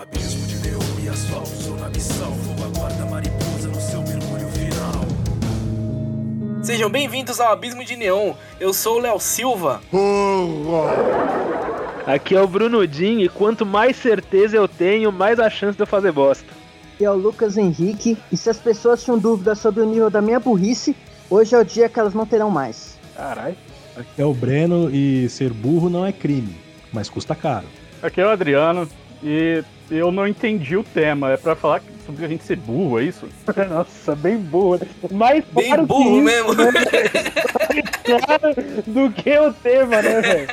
[0.00, 2.30] abismo de neon e asfalto, sou na missão.
[2.30, 5.04] Vou aguarda mariposa no seu mergulho final.
[6.62, 8.32] Sejam bem-vindos ao Abismo de Neon.
[8.58, 9.82] Eu sou o Léo Silva.
[12.06, 15.82] Aqui é o Bruno Din e quanto mais certeza eu tenho, mais a chance de
[15.82, 16.48] eu fazer bosta.
[16.98, 18.16] E é o Lucas Henrique.
[18.32, 20.96] E se as pessoas tinham dúvidas sobre o nível da minha burrice,
[21.28, 22.98] hoje é o dia que elas não terão mais.
[23.14, 23.56] Caralho.
[23.94, 26.56] Aqui é o Breno e ser burro não é crime,
[26.90, 27.66] mas custa caro.
[28.02, 28.88] Aqui é o Adriano
[29.22, 31.32] e eu não entendi o tema.
[31.32, 33.28] É pra falar sobre a gente ser burro, é isso?
[33.68, 34.78] Nossa, bem burro.
[34.78, 34.86] né?
[35.12, 36.54] Mais Bem claro que burro isso, mesmo.
[36.54, 36.64] né?
[36.64, 38.54] Mais claro
[38.86, 40.48] do que o tema, né, velho?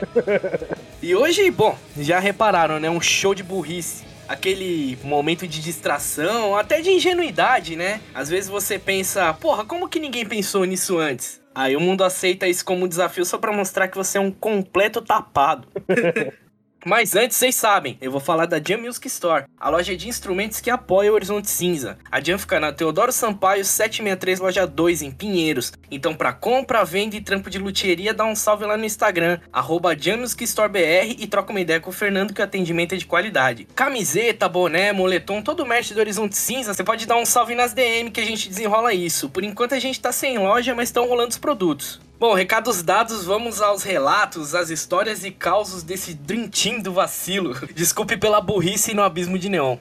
[1.02, 2.90] E hoje, bom, já repararam, né?
[2.90, 4.05] Um show de burrice.
[4.27, 8.02] Aquele momento de distração, até de ingenuidade, né?
[8.13, 11.40] Às vezes você pensa, porra, como que ninguém pensou nisso antes?
[11.55, 14.29] Aí o mundo aceita isso como um desafio só pra mostrar que você é um
[14.29, 15.68] completo tapado.
[16.88, 20.62] Mas antes, vocês sabem, eu vou falar da Jam Music Store, a loja de instrumentos
[20.62, 21.98] que apoia o Horizonte Cinza.
[22.10, 25.74] A Jam fica na Teodoro Sampaio 763, loja 2, em Pinheiros.
[25.91, 29.94] Então, pra compra, venda e trampo de luthieria, dá um salve lá no Instagram, arroba
[29.94, 33.68] BR e troca uma ideia com o Fernando que o atendimento é de qualidade.
[33.76, 37.74] Camiseta, boné, moletom, todo o merch do Horizonte Cinza, você pode dar um salve nas
[37.74, 39.29] DM que a gente desenrola isso.
[39.29, 42.07] Por enquanto a gente tá sem loja, mas estão rolando os produtos.
[42.20, 47.54] Bom, recados dados, vamos aos relatos, às histórias e causos desse Dream Team do vacilo.
[47.76, 49.77] Desculpe pela burrice no abismo de neon.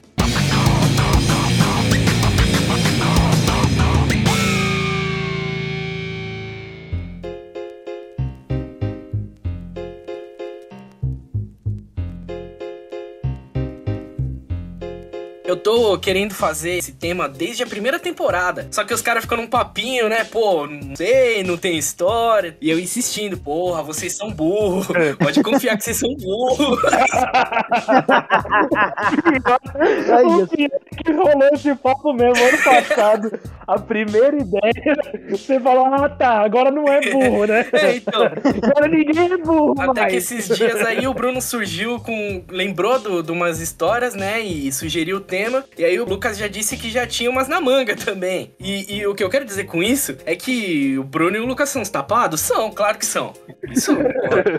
[15.47, 18.67] Eu tô querendo fazer esse tema desde a primeira temporada.
[18.69, 20.25] Só que os caras ficam num papinho, né?
[20.25, 22.57] Pô, não sei, não tem história.
[22.59, 24.87] E eu insistindo, porra, vocês são burros.
[25.17, 26.83] Pode confiar que vocês são burros.
[30.11, 33.39] Ai, o é que rolou esse papo mesmo ano passado.
[33.65, 34.97] A primeira ideia,
[35.29, 37.65] você falou, ah tá, agora não é burro, né?
[37.77, 38.23] É, então.
[38.23, 40.11] Agora ninguém é burro Até mais.
[40.11, 42.43] que esses dias aí o Bruno surgiu com.
[42.49, 44.41] lembrou de umas histórias, né?
[44.41, 45.36] E sugeriu o tema.
[45.77, 48.53] E aí o Lucas já disse que já tinha umas na manga também.
[48.59, 51.45] E, e o que eu quero dizer com isso é que o Bruno e o
[51.45, 52.41] Lucas são os tapados?
[52.41, 53.33] São, claro que são.
[53.69, 53.95] Isso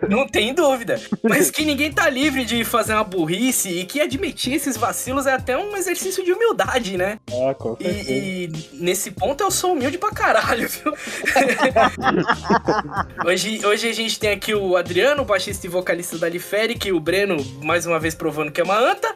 [0.08, 1.00] não tem dúvida.
[1.22, 5.32] Mas que ninguém tá livre de fazer uma burrice e que admitir esses vacilos é
[5.32, 7.18] até um exercício de humildade, né?
[7.30, 8.10] Ah, com certeza.
[8.10, 10.92] E, e nesse ponto eu sou humilde pra caralho, viu?
[13.24, 17.36] hoje, hoje a gente tem aqui o Adriano, baixista e vocalista da Liferic, o Breno,
[17.62, 19.14] mais uma vez provando que é uma anta.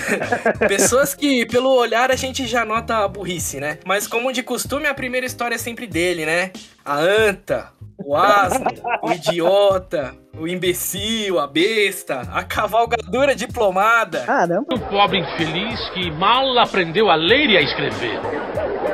[1.00, 3.78] Pessoas que, pelo olhar, a gente já nota a burrice, né?
[3.86, 6.50] Mas como de costume, a primeira história é sempre dele, né?
[6.84, 7.68] A anta,
[8.04, 8.66] o asno,
[9.02, 14.20] o idiota, o imbecil, a besta, a cavalgadura diplomada.
[14.26, 14.66] Caramba.
[14.74, 18.20] Um pobre infeliz que mal aprendeu a ler e a escrever.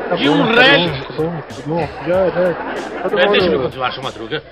[0.08, 1.12] Tá E bom, um tá resto.
[1.14, 1.88] bom, tá bom, tá bom.
[2.06, 3.02] Já, já.
[3.02, 4.42] Todo É, Deixa-me mundo- continuar, sua madruga.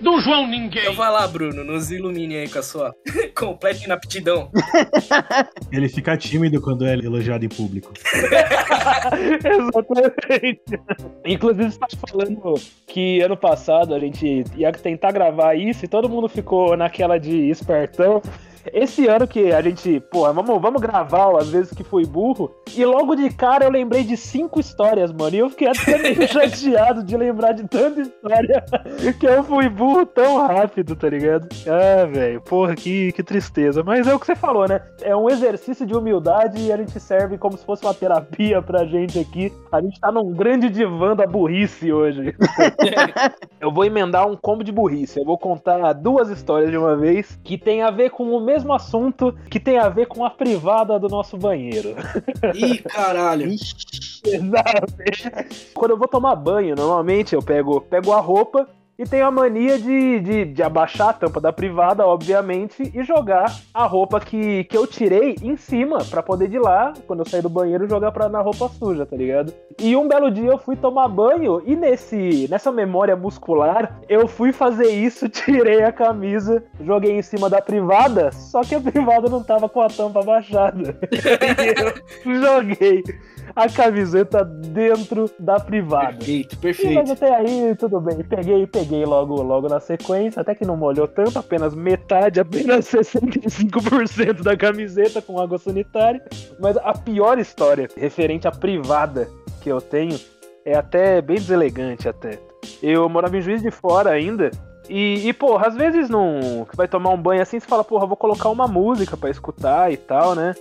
[0.00, 0.82] Do João Ninguém.
[0.82, 2.94] Então vai lá, Bruno, nos ilumine aí com a sua
[3.36, 4.50] completa inaptidão.
[5.70, 7.92] Ele fica tímido quando é elogiado em público.
[9.44, 10.62] Exatamente.
[11.24, 12.54] Inclusive, você tá falando
[12.86, 17.50] que ano passado a gente ia tentar gravar isso e todo mundo ficou naquela de
[17.50, 18.22] espertão.
[18.72, 22.50] Esse ano que a gente, porra, vamos, vamos gravar às vezes que fui burro.
[22.74, 25.34] E logo de cara eu lembrei de cinco histórias, mano.
[25.34, 28.64] E eu fiquei até meio chateado de lembrar de tanta história
[29.18, 31.48] que eu fui burro tão rápido, tá ligado?
[31.66, 33.82] Ah, velho, porra, que, que tristeza.
[33.82, 34.80] Mas é o que você falou, né?
[35.02, 38.84] É um exercício de humildade e a gente serve como se fosse uma terapia pra
[38.84, 39.52] gente aqui.
[39.72, 42.34] A gente tá num grande divã da burrice hoje.
[43.60, 45.18] eu vou emendar um combo de burrice.
[45.18, 48.72] Eu vou contar duas histórias de uma vez que tem a ver com o mesmo
[48.72, 51.94] assunto, que tem a ver com a privada do nosso banheiro.
[52.54, 53.48] Ih, caralho.
[54.24, 55.70] Exatamente.
[55.72, 58.68] Quando eu vou tomar banho, normalmente eu pego, pego a roupa
[59.00, 63.50] e tenho a mania de, de, de abaixar a tampa da privada, obviamente, e jogar
[63.72, 67.40] a roupa que, que eu tirei em cima, pra poder de lá, quando eu sair
[67.40, 69.54] do banheiro, jogar pra, na roupa suja, tá ligado?
[69.78, 74.52] E um belo dia eu fui tomar banho e nesse, nessa memória muscular, eu fui
[74.52, 79.42] fazer isso, tirei a camisa, joguei em cima da privada, só que a privada não
[79.42, 80.98] tava com a tampa abaixada.
[82.26, 83.02] e eu joguei
[83.54, 86.18] a camiseta dentro da privada.
[86.18, 87.12] Perfeito, E, mas perfeito.
[87.12, 88.18] até aí, tudo bem.
[88.24, 94.42] Peguei, peguei logo, logo na sequência, até que não molhou tanto, apenas metade, apenas 65%
[94.42, 96.22] da camiseta com água sanitária.
[96.58, 99.28] Mas a pior história referente à privada
[99.60, 100.18] que eu tenho
[100.64, 102.38] é até bem deselegante até.
[102.82, 104.50] Eu morava em Juiz de Fora ainda.
[104.90, 106.66] E, e, porra, às vezes não.
[106.74, 109.96] Vai tomar um banho assim, você fala, porra, vou colocar uma música pra escutar e
[109.96, 110.52] tal, né?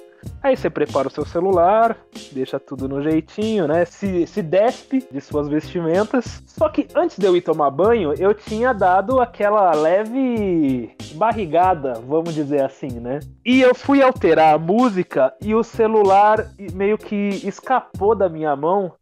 [0.43, 1.97] Aí você prepara o seu celular,
[2.31, 3.85] deixa tudo no jeitinho, né?
[3.85, 6.43] Se, se despe de suas vestimentas.
[6.45, 12.35] Só que antes de eu ir tomar banho, eu tinha dado aquela leve barrigada, vamos
[12.35, 13.21] dizer assim, né?
[13.43, 18.93] E eu fui alterar a música e o celular meio que escapou da minha mão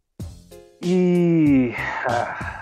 [0.82, 1.74] e.
[2.08, 2.57] ah,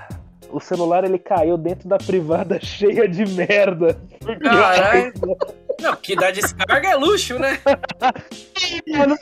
[0.56, 3.98] o celular ele caiu dentro da privada cheia de merda.
[4.42, 5.12] Caralho.
[5.78, 7.58] Não, que dá descarga é luxo, né?
[8.88, 9.18] Mano,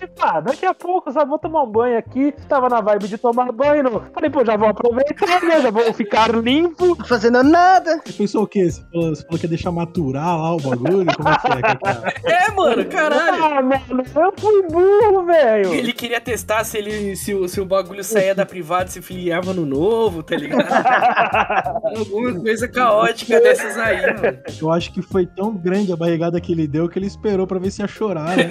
[0.00, 2.32] tipo, ah, daqui a pouco só vou tomar um banho aqui.
[2.48, 3.82] Tava na vibe de tomar banho.
[3.82, 5.60] não- Falei, pô, já vou aproveitar, né?
[5.60, 6.96] Já vou ficar limpo.
[6.96, 8.00] Tô fazendo nada.
[8.04, 8.70] Você pensou o quê?
[8.70, 11.06] Você falou, você falou que ia deixar maturar lá o bagulho?
[11.16, 12.30] Como é que é?
[12.30, 12.40] é?
[12.50, 13.44] É, mano, caralho.
[13.44, 15.74] Ah, mano, eu fui burro, velho.
[15.74, 19.02] Ele queria testar se, ele, se, o, se o bagulho saía da privada e se
[19.02, 20.64] filiava no novo, tá ligado?
[21.98, 24.38] Alguma coisa caótica dessas aí, mano.
[24.60, 27.58] Eu acho que foi tão grande a barrigada que ele deu que ele esperou pra
[27.58, 28.48] ver se ia chorar, né?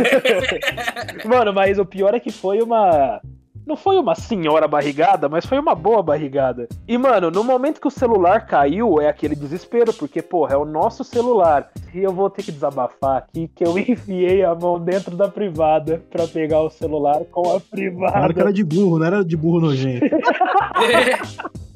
[1.26, 3.22] Mano, mas o pior é que foi uma.
[3.68, 6.68] Não foi uma senhora barrigada, mas foi uma boa barrigada.
[6.88, 10.66] E, mano, no momento que o celular caiu, é aquele desespero, porque, porra, é o
[10.66, 11.70] nosso celular.
[11.94, 16.02] E eu vou ter que desabafar aqui que eu enfiei a mão dentro da privada
[16.10, 18.42] pra pegar o celular com a Claro que privada.
[18.42, 20.06] era de burro, não era de burro nojento.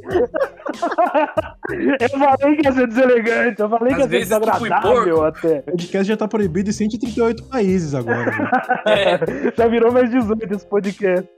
[2.00, 5.60] Eu falei que ia ser deselegante, eu falei Às que ia ser fui desagradável até.
[5.60, 8.26] O podcast já tá proibido em 138 países agora.
[8.26, 8.50] né?
[8.86, 9.20] É,
[9.58, 11.30] Já virou mais 18 esse podcast.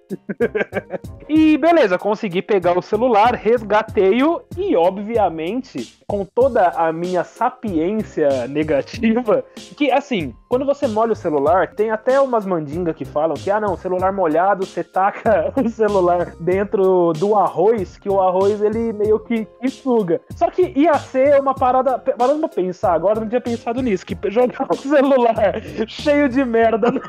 [1.28, 9.44] E beleza, consegui pegar o celular, resgatei-o e, obviamente, com toda a minha sapiência negativa,
[9.76, 13.60] que assim, quando você molha o celular, tem até umas mandingas que falam que, ah
[13.60, 19.20] não, celular molhado, você taca o celular dentro do arroz, que o arroz ele meio
[19.20, 20.22] que, que suga.
[20.36, 21.98] Só que ia ser uma parada.
[21.98, 26.92] Parando pra pensar agora, não tinha pensado nisso, que jogar o celular cheio de merda
[26.92, 27.02] no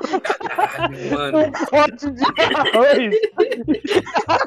[1.10, 1.38] mano.
[1.46, 2.85] um pote de arroz.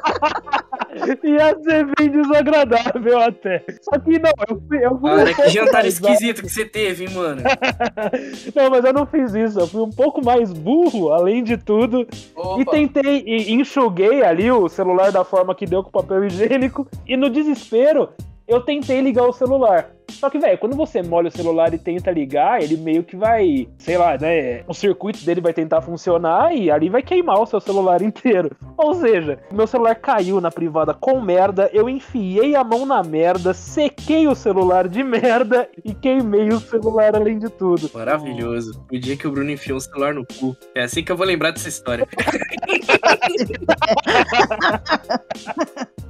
[1.22, 3.64] Ia ser bem desagradável até.
[3.82, 4.84] Só que não, eu fui.
[4.84, 7.42] Eu fui um Cara, que pouco jantar mais- esquisito que você teve, hein, mano.
[8.54, 9.60] Não, mas eu não fiz isso.
[9.60, 12.02] Eu fui um pouco mais burro, além de tudo.
[12.02, 12.06] E
[12.36, 12.70] Opa.
[12.72, 16.86] tentei, e enxuguei ali o celular da forma que deu com papel higiênico.
[17.06, 18.08] E no desespero,
[18.50, 19.92] eu tentei ligar o celular.
[20.10, 23.68] Só que, velho, quando você molha o celular e tenta ligar, ele meio que vai,
[23.78, 24.64] sei lá, né?
[24.66, 28.50] O circuito dele vai tentar funcionar e ali vai queimar o seu celular inteiro.
[28.76, 33.54] Ou seja, meu celular caiu na privada com merda, eu enfiei a mão na merda,
[33.54, 37.88] sequei o celular de merda e queimei o celular além de tudo.
[37.94, 38.84] Maravilhoso.
[38.92, 40.56] O dia que o Bruno enfiou o celular no cu.
[40.74, 42.04] É assim que eu vou lembrar dessa história.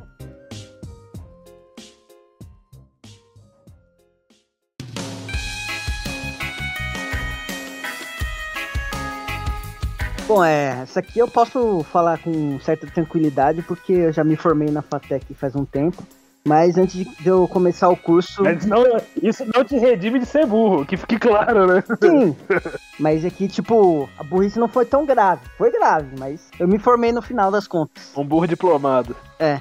[10.30, 14.70] Bom, é, essa aqui eu posso falar com certa tranquilidade, porque eu já me formei
[14.70, 16.04] na FATEC faz um tempo.
[16.46, 18.44] Mas antes de eu começar o curso.
[18.44, 18.84] Mas não,
[19.20, 21.82] isso não te redime de ser burro, que fique claro, né?
[22.00, 22.36] Sim.
[23.00, 25.42] Mas aqui, tipo, a burrice não foi tão grave.
[25.58, 28.12] Foi grave, mas eu me formei no final das contas.
[28.16, 29.16] Um burro diplomado.
[29.38, 29.60] É,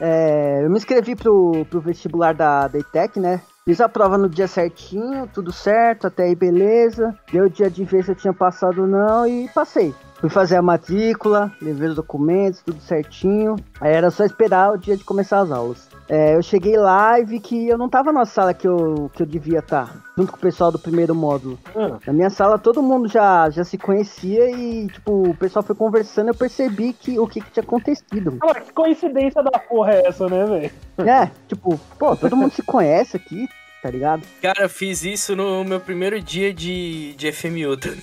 [0.62, 3.40] eu me inscrevi pro, pro vestibular da, da ITEC, né?
[3.68, 7.12] Fiz a prova no dia certinho, tudo certo, até aí beleza.
[7.32, 9.92] Deu o dia de ver se eu tinha passado ou não e passei.
[10.20, 13.56] Fui fazer a matrícula, levei os documentos, tudo certinho.
[13.80, 15.88] Aí era só esperar o dia de começar as aulas.
[16.08, 19.22] É, eu cheguei lá e vi que eu não tava na sala que eu, que
[19.22, 21.58] eu devia estar, junto com o pessoal do primeiro módulo.
[21.74, 21.98] Ah.
[22.06, 26.28] Na minha sala todo mundo já, já se conhecia e, tipo, o pessoal foi conversando
[26.28, 28.38] eu percebi que o que, que tinha acontecido.
[28.40, 31.08] Cara, que coincidência da porra é essa, né, velho?
[31.08, 33.48] É, tipo, pô, todo mundo se conhece aqui,
[33.82, 34.22] tá ligado?
[34.40, 38.02] Cara, eu fiz isso no meu primeiro dia de, de FMU também.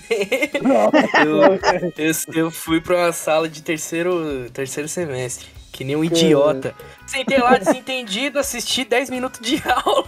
[1.24, 1.42] eu,
[1.96, 5.53] eu, eu fui pra uma sala de terceiro, terceiro semestre.
[5.74, 6.72] Que nem um idiota.
[7.04, 10.06] Sentei lá desentendido, assisti 10 minutos de aula.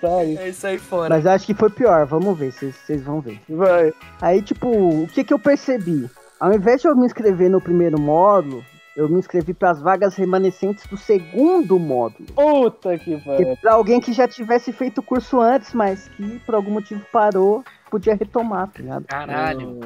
[0.00, 0.36] Tá aí.
[0.36, 1.08] É isso aí fora.
[1.14, 3.40] Mas acho que foi pior, vamos ver, vocês- vão ver.
[3.48, 3.92] Vai.
[4.20, 6.10] Aí, tipo, o que que eu percebi?
[6.40, 8.64] Ao invés de eu me inscrever no primeiro módulo,
[8.96, 12.26] eu me inscrevi para as vagas remanescentes do segundo módulo.
[12.34, 13.56] Puta que Que pariu.
[13.62, 17.62] pra alguém que já tivesse feito o curso antes, mas que por algum motivo parou,
[17.88, 19.04] podia retomar, tá ligado?
[19.04, 19.78] Caralho.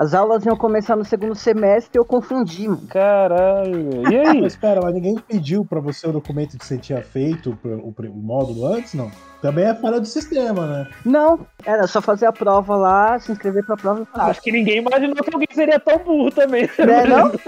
[0.00, 2.86] As aulas iam começar no segundo semestre e eu confundi, mano.
[2.88, 4.10] Caralho.
[4.10, 4.40] E aí?
[4.40, 8.08] Mas espera, mas ninguém pediu pra você o documento que você tinha feito, o, pri-
[8.08, 9.10] o módulo antes, não?
[9.42, 10.86] Também é falha do sistema, né?
[11.04, 14.30] Não, era só fazer a prova lá, se inscrever pra prova e falar.
[14.30, 16.62] Acho que ninguém imaginou que alguém seria tão burro também.
[16.78, 17.30] Né, não?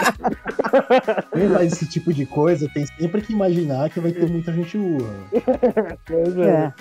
[1.32, 4.78] Quem faz esse tipo de coisa tem sempre que imaginar que vai ter muita gente
[4.78, 5.14] burra.
[6.06, 6.48] Pois é.
[6.50, 6.72] É.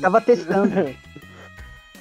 [0.00, 0.70] Tava testando.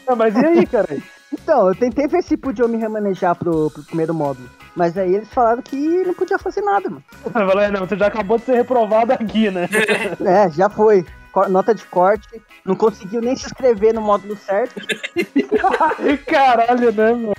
[0.08, 0.88] Ah, mas e aí, cara?
[1.34, 4.48] Então, eu tentei ver se podia me remanejar pro, pro primeiro módulo.
[4.76, 5.76] Mas aí eles falaram que
[6.06, 7.04] não podia fazer nada, mano.
[7.34, 9.68] Falou, "É, não, você já acabou de ser reprovado aqui, né?
[10.24, 11.06] É, já foi.
[11.50, 12.40] Nota de corte.
[12.64, 14.76] Não conseguiu nem se inscrever no módulo certo.
[16.28, 17.34] Caralho, né, mano?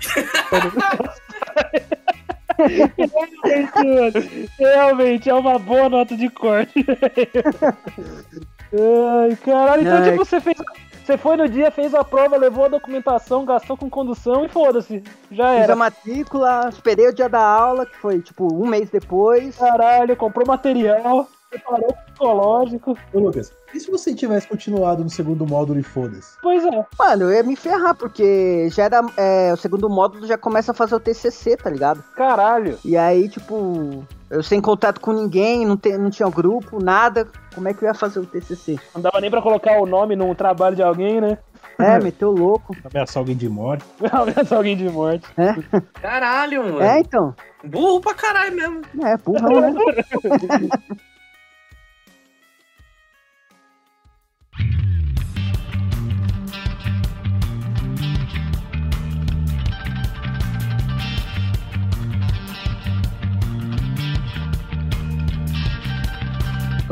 [2.59, 4.49] Realmente, mano.
[4.59, 6.85] Realmente, é uma boa nota de corte.
[8.73, 10.11] Ai, caralho, então Ai.
[10.11, 10.57] tipo, você fez.
[11.05, 15.03] Você foi no dia, fez a prova, levou a documentação, gastou com condução e foda-se.
[15.31, 15.77] Já Fiz a era.
[15.77, 19.55] matrícula, esperei o dia da aula, que foi tipo um mês depois.
[19.59, 22.99] Caralho, comprou material, preparou psicológico.
[23.13, 26.37] Ô, Lucas, e se você tivesse continuado no segundo módulo e foda-se?
[26.43, 26.87] Pois é.
[26.99, 29.01] Mano, eu ia me ferrar, porque já era.
[29.17, 32.03] é, o segundo módulo já começa a fazer o TCC, tá ligado?
[32.17, 32.79] Caralho.
[32.85, 37.27] E aí, tipo, eu sem contato com ninguém, não, te, não tinha grupo, nada.
[37.55, 38.79] Como é que eu ia fazer o TCC?
[38.95, 41.39] Não dava nem pra colocar o nome num trabalho de alguém, né?
[41.79, 42.77] É, meteu louco.
[42.85, 43.85] Ameaçar alguém de morte?
[44.11, 45.27] Ameaçar alguém de morte.
[46.01, 46.83] Caralho, mano.
[46.83, 47.35] É, então.
[47.65, 48.83] Burro pra caralho mesmo.
[49.03, 49.73] É, burrão, né?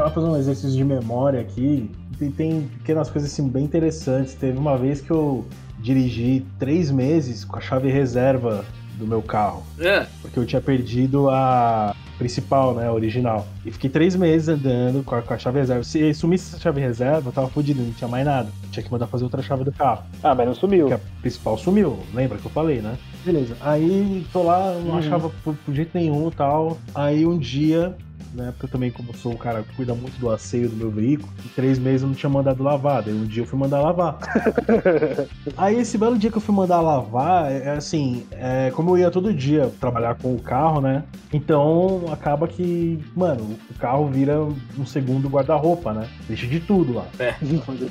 [0.03, 1.89] Tava fazendo um exercício de memória aqui.
[2.19, 4.35] Tem, tem pequenas coisas assim bem interessantes.
[4.35, 5.47] Teve uma vez que eu
[5.79, 8.65] dirigi três meses com a chave reserva
[8.99, 9.63] do meu carro.
[9.79, 10.05] É.
[10.21, 12.89] Porque eu tinha perdido a principal, né?
[12.89, 13.47] A original.
[13.65, 15.85] E fiquei três meses andando com a, com a chave reserva.
[15.85, 18.49] Se sumisse essa chave reserva, eu tava fudido, não tinha mais nada.
[18.73, 20.03] Tinha que mandar fazer outra chave do carro.
[20.21, 20.89] Ah, mas não sumiu.
[20.89, 22.99] Porque a principal sumiu, lembra que eu falei, né?
[23.25, 23.57] Beleza.
[23.61, 24.99] Aí tô lá, não Uhum.
[24.99, 26.77] achava por, por jeito nenhum e tal.
[26.93, 27.97] Aí um dia,
[28.35, 28.53] né?
[28.53, 31.33] Porque eu também, como sou um cara que cuida muito do asseio do meu veículo,
[31.45, 33.03] em três meses eu não tinha mandado lavar.
[33.03, 34.19] Daí um dia eu fui mandar lavar.
[35.57, 38.99] Aí esse belo dia que eu fui mandar lavar, é é assim, é, como eu
[38.99, 41.05] ia todo dia trabalhar com o carro, né?
[41.33, 46.09] Então acaba que, mano, o carro vira um segundo guarda-roupa, né?
[46.27, 47.07] Deixa de tudo lá.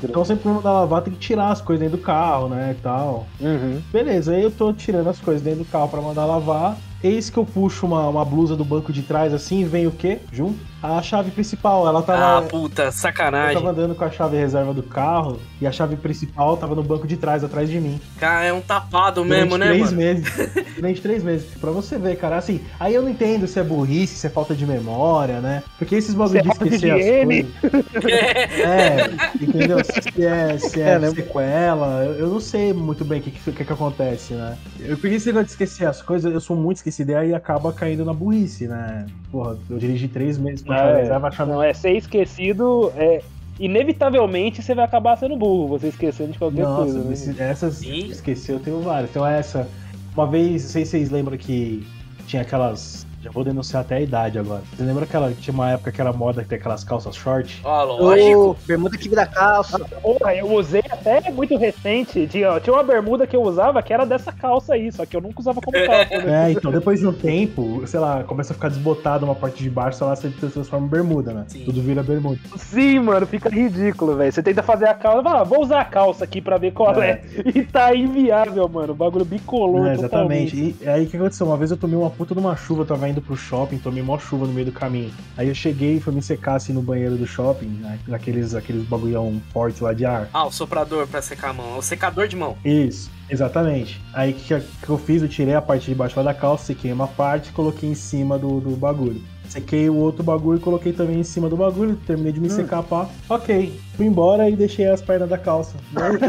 [0.03, 2.75] Então sempre que eu mandar lavar tem que tirar as coisas dentro do carro, né?
[2.77, 3.27] E tal.
[3.39, 3.81] Uhum.
[3.91, 6.77] Beleza, aí eu tô tirando as coisas dentro do carro pra mandar lavar.
[7.03, 9.91] Eis que eu puxo uma, uma blusa do banco de trás assim e vem o
[9.91, 10.19] quê?
[10.31, 10.70] Junto?
[10.81, 11.87] A chave principal.
[11.87, 12.47] Ela Ah, tava.
[12.47, 13.53] puta, eu sacanagem.
[13.55, 17.07] tava andando com a chave reserva do carro e a chave principal tava no banco
[17.07, 17.99] de trás, atrás de mim.
[18.17, 19.97] Cara, é um tapado Durante mesmo, né, três mano?
[19.97, 20.33] meses.
[20.75, 21.47] Durante três meses.
[21.59, 24.55] Pra você ver, cara, assim, aí eu não entendo se é burrice, se é falta
[24.55, 25.63] de memória, né?
[25.77, 28.51] Porque esses bagulho de é de esquecer as coisas.
[28.59, 29.77] É, entendeu?
[29.83, 31.09] Se é, se é, É, né?
[31.11, 34.57] sequela, eu, eu não sei muito bem o que, que, que, que acontece, né?
[34.79, 37.71] Eu peguei esse negócio de esquecer as coisas, eu sou muito esquecido, e aí acaba
[37.71, 39.05] caindo na burrice, né?
[39.31, 41.19] Porra, eu dirigi três meses É.
[41.45, 43.21] Não, é ser esquecido, é.
[43.59, 47.33] Inevitavelmente você vai acabar sendo burro, você esquecendo de qualquer Nossa, coisa.
[47.33, 47.51] né?
[47.51, 48.07] essas Sim.
[48.07, 49.11] esqueci, eu tenho várias.
[49.11, 49.67] Então essa,
[50.15, 51.85] uma vez, não sei se vocês lembram que
[52.25, 53.05] tinha aquelas.
[53.21, 54.63] Já vou denunciar até a idade agora.
[54.75, 55.31] Você lembra aquela.
[55.31, 57.61] Tinha uma época que era moda que tem aquelas calças short?
[57.63, 58.39] Ó, lógico.
[58.39, 59.77] Ô, bermuda que vira calça.
[60.01, 62.27] Porra, eu usei até muito recente.
[62.27, 65.21] Tinha, tinha uma bermuda que eu usava que era dessa calça aí, só que eu
[65.21, 66.17] nunca usava como calça.
[66.17, 66.49] né?
[66.49, 69.69] É, então depois de um tempo, sei lá, começa a ficar desbotado uma parte de
[69.69, 71.45] baixo, sei lá, você se transforma em bermuda, né?
[71.47, 71.63] Sim.
[71.63, 72.39] Tudo vira bermuda.
[72.57, 74.31] Sim, mano, fica ridículo, velho.
[74.31, 76.99] Você tenta fazer a calça, fala, ah, vou usar a calça aqui pra ver qual
[77.01, 77.21] é.
[77.53, 78.93] E tá inviável, mano.
[78.93, 80.55] O bagulho bicolor É, totalmente.
[80.57, 80.75] exatamente.
[80.81, 81.45] E aí o que aconteceu?
[81.45, 84.17] Uma vez eu tomei uma puta de uma chuva, tava indo pro shopping, tomei mó
[84.17, 85.13] chuva no meio do caminho.
[85.37, 87.99] Aí eu cheguei e fui me secar assim no banheiro do shopping, né?
[88.07, 90.29] naqueles, aqueles bagulhão forte lá de ar.
[90.33, 91.77] Ah, o soprador pra secar a mão.
[91.77, 92.57] O secador de mão.
[92.63, 94.01] Isso, exatamente.
[94.13, 95.21] Aí o que, que eu fiz?
[95.21, 97.95] Eu tirei a parte de baixo lá da calça, sequei uma parte e coloquei em
[97.95, 99.21] cima do, do bagulho.
[99.51, 102.81] Sequei o outro bagulho e coloquei também em cima do bagulho, terminei de me secar,
[102.83, 103.09] pá.
[103.29, 105.75] Ok, fui embora e deixei as pernas da calça.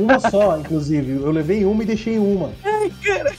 [0.03, 1.23] Uma só, inclusive.
[1.23, 2.51] Eu levei uma e deixei uma.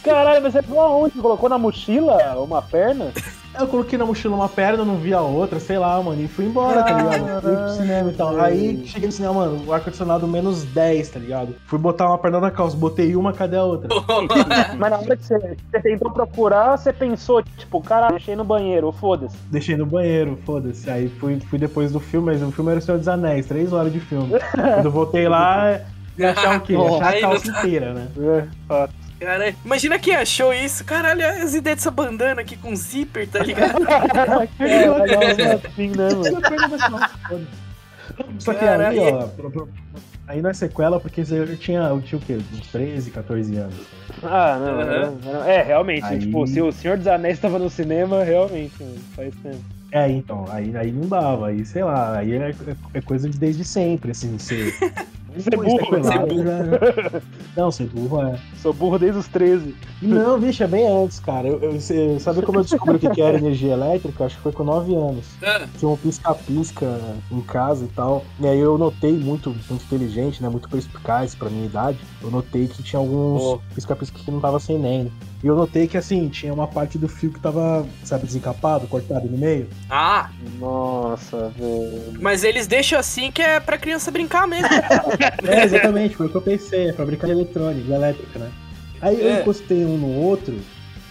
[0.01, 1.19] Caralho, mas você falou aonde?
[1.19, 3.11] Colocou na mochila uma perna?
[3.59, 6.45] Eu coloquei na mochila uma perna, não vi a outra, sei lá, mano, e fui
[6.45, 7.41] embora, tá ligado?
[7.41, 8.39] Fui pro cinema e tal.
[8.39, 11.55] Aí cheguei no cinema, mano, o ar-condicionado menos 10, tá ligado?
[11.67, 13.89] Fui botar uma perna na calça, botei uma, cadê a outra?
[14.77, 15.37] Mas na hora que você,
[15.71, 19.37] você tentou procurar, você pensou, tipo, caralho, deixei no banheiro, foda-se.
[19.51, 20.89] Deixei no banheiro, foda-se.
[20.89, 23.71] Aí fui, fui depois do filme, mas o filme era o Senhor dos Anéis, três
[23.71, 24.33] horas de filme.
[24.51, 25.79] Quando eu voltei lá,
[26.17, 26.73] ia achar o quê?
[26.73, 28.07] Ia achar a calça inteira, né?
[28.17, 29.02] É, fato.
[29.23, 30.83] Cara, imagina quem achou isso.
[30.83, 33.83] Caralho, as ideias dessa bandana aqui com zíper, tá ligado?
[34.59, 35.23] É, legal
[35.65, 37.47] assim, né, mano?
[38.39, 39.69] Só que aí, ó, pro- pro-
[40.27, 42.37] aí não é sequela porque eu já tinha, eu tinha o quê?
[42.53, 43.75] Uns 13, 14 anos.
[44.21, 45.15] Ah, não, Aham.
[45.23, 45.43] não, não.
[45.45, 49.33] É, realmente, Aí- tipo, se o Senhor dos Anéis tava no cinema, realmente, mano, faz
[49.41, 49.63] tempo.
[49.91, 52.53] É, então, aí, aí não dava, aí sei lá, aí é,
[52.95, 54.73] é coisa de desde sempre, assim, você
[55.35, 56.43] Você é Pô, isso é burro.
[56.43, 57.21] já-
[57.55, 58.39] Não, ser burro é.
[58.61, 59.75] Sou burro desde os 13.
[60.01, 61.47] Não, bicho, é bem antes, cara.
[61.47, 64.25] Eu, eu- você sabe como eu descobri o que que era energia elétrica?
[64.25, 65.25] Acho que foi com 9 anos.
[65.41, 66.99] Ah, Tinha um pisca-pisca
[67.31, 68.23] em casa e tal.
[68.39, 70.49] E aí eu notei, muito, muito inteligente, né?
[70.49, 71.97] Muito perspicaz pra minha idade.
[72.21, 73.59] Eu notei que tinha alguns Oh.
[73.75, 75.11] pisca-pisca que não tava sem nem.
[75.43, 79.27] E eu notei que, assim, tinha uma parte do fio que tava, sabe, desencapado, cortado
[79.29, 79.67] no meio.
[79.89, 82.13] Ah, Nossa, velho.
[82.21, 84.69] mas eles deixam assim que é pra criança brincar mesmo.
[85.45, 86.89] É, exatamente, foi o que eu pensei.
[86.89, 88.49] É fabricar eletrônica, elétrica, né?
[89.01, 89.41] Aí eu É.
[89.41, 90.55] encostei um no outro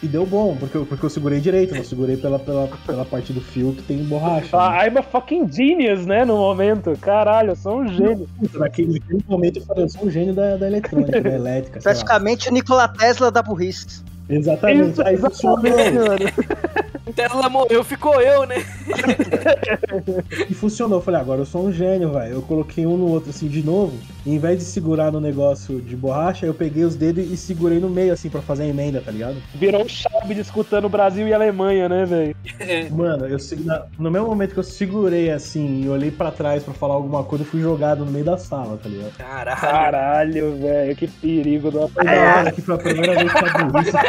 [0.02, 3.32] e deu bom, porque eu, porque eu segurei direito, não segurei pela, pela, pela parte
[3.34, 4.44] do fio que tem borracha.
[4.46, 4.48] né?
[4.52, 6.24] Ah, I'm a fucking genius, né?
[6.24, 6.96] No momento.
[7.00, 8.26] Caralho, eu sou um gênio.
[8.54, 11.80] Naquele, naquele momento eu falei, eu sou um gênio da, da eletrônica, da elétrica.
[11.80, 14.02] Praticamente o Nikola Tesla da burrice.
[14.32, 14.92] Exatamente.
[14.92, 15.66] Isso, Aí funcionou.
[15.66, 16.52] exatamente, mano.
[17.14, 18.56] Tesla morreu, ficou eu, né?
[20.48, 20.98] E funcionou.
[20.98, 22.34] Eu falei, agora eu sou um gênio, velho.
[22.34, 23.92] Eu coloquei um no outro assim de novo.
[24.24, 27.78] E em vez de segurar no negócio de borracha, eu peguei os dedos e segurei
[27.78, 29.36] no meio, assim, pra fazer a emenda, tá ligado?
[29.54, 29.88] Virou um
[30.22, 32.36] chave disputando Brasil e Alemanha, né, velho?
[32.94, 33.38] Mano, eu
[33.98, 37.44] no mesmo momento que eu segurei assim e olhei pra trás pra falar alguma coisa,
[37.44, 39.12] eu fui jogado no meio da sala, tá ligado?
[39.16, 39.60] Caralho.
[39.60, 43.90] Caralho, velho, que perigo do da hora que foi a primeira vez que a burrice
[43.90, 44.00] foi,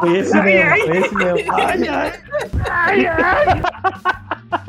[0.00, 1.52] foi esse mesmo, foi esse mesmo.
[1.52, 3.62] Ai, ai.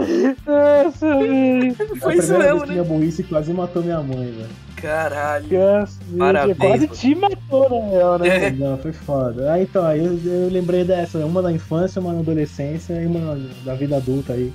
[0.46, 1.76] Nossa, velho.
[2.00, 2.74] Foi a isso primeira mesmo, vez que né?
[2.74, 4.71] minha burrice quase matou minha mãe, velho.
[4.82, 5.48] Caralho.
[6.18, 7.00] Parabéns, Quase mano.
[7.00, 8.46] te matou, na real, né?
[8.48, 8.52] É.
[8.52, 9.54] Não, foi foda.
[9.54, 13.36] Ah, então, aí eu, eu lembrei dessa, uma na infância, uma na adolescência e uma
[13.64, 14.52] da vida adulta aí.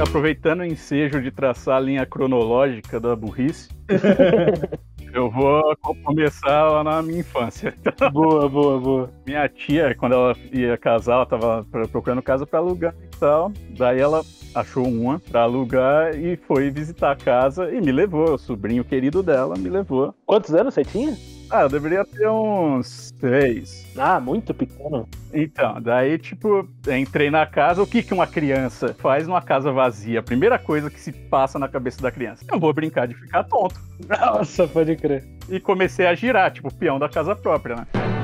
[0.00, 3.68] Aproveitando o ensejo de traçar a linha cronológica da burrice,
[5.12, 7.74] eu vou co- começar lá na minha infância.
[8.12, 9.10] Boa, boa, boa.
[9.26, 13.52] Minha tia, quando ela ia casar, ela tava pro- procurando casa pra alugar e tal.
[13.70, 14.22] Daí ela
[14.54, 18.34] achou uma pra alugar e foi visitar a casa e me levou.
[18.34, 20.14] O sobrinho querido dela me levou.
[20.26, 21.16] Quantos anos você tinha?
[21.50, 23.86] Ah, eu deveria ter uns seis.
[23.96, 25.08] Ah, muito pequeno.
[25.32, 27.82] Então, daí, tipo, entrei na casa.
[27.82, 30.20] O que, que uma criança faz numa casa vazia?
[30.20, 32.44] A primeira coisa que se passa na cabeça da criança.
[32.50, 33.80] Eu vou brincar de ficar tonto.
[34.06, 35.24] Nossa, pode crer.
[35.48, 38.17] E comecei a girar, tipo, o peão da casa própria, né?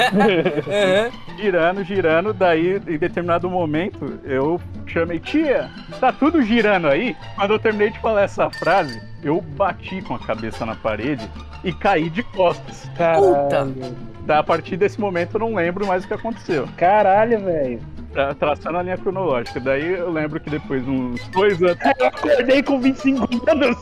[0.00, 1.10] Aham.
[1.36, 5.68] Girando, girando, daí em determinado momento eu chamei, tia,
[6.00, 7.16] tá tudo girando aí?
[7.34, 11.28] Quando eu terminei de falar essa frase, eu bati com a cabeça na parede
[11.64, 12.88] e caí de costas.
[12.96, 13.74] Caralho.
[14.20, 16.68] Da, a partir desse momento eu não lembro mais o que aconteceu.
[16.76, 17.93] Caralho, velho.
[18.14, 19.58] Tra- traçando a linha cronológica.
[19.58, 21.76] Daí eu lembro que depois, uns dois anos.
[21.98, 23.76] Eu acordei com 25 anos.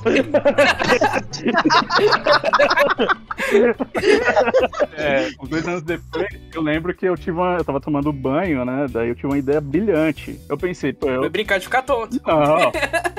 [4.97, 7.57] É, uns dois anos depois, eu lembro que eu tive uma.
[7.59, 8.87] Eu tava tomando banho, né?
[8.91, 10.39] Daí eu tive uma ideia brilhante.
[10.49, 11.21] Eu pensei, pô, eu.
[11.21, 12.21] Vai brincar de ficar tonto.
[12.27, 12.73] Não,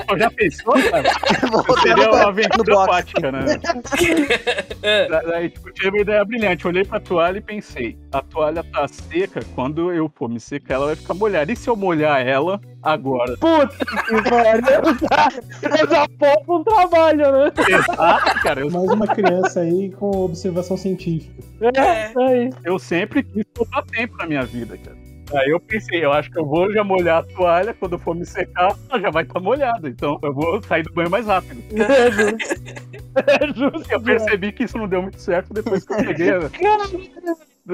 [0.06, 1.10] Pô, já pensou, cara?
[1.82, 3.40] Seria uma no aventura aquática, né?
[5.08, 6.66] Da- Daí, tipo, tive uma ideia brilhante.
[6.66, 10.86] Olhei pra toalha e pensei: a toalha tá seca, quando eu for me secar, ela
[10.86, 11.52] vai ficar molhada.
[11.52, 13.36] E se eu molhar ela agora?
[13.36, 15.78] Puta que pariu.
[15.78, 17.52] Eu já pouco um trabalho, né?
[17.68, 18.60] Exato, cara.
[18.60, 21.32] Eu, Mais uma criança aí com observação científica.
[21.76, 22.50] É, isso aí.
[22.64, 24.96] eu sempre quis poupar tempo na minha vida, cara.
[25.34, 28.14] Aí eu pensei, eu acho que eu vou já molhar a toalha, quando eu for
[28.14, 29.88] me secar, ela já vai estar molhada.
[29.88, 31.62] Então eu vou sair do banho mais rápido.
[31.78, 32.84] É justo.
[33.14, 33.92] É justo.
[33.92, 36.32] Eu percebi que isso não deu muito certo depois que eu cheguei.
[36.32, 36.50] né?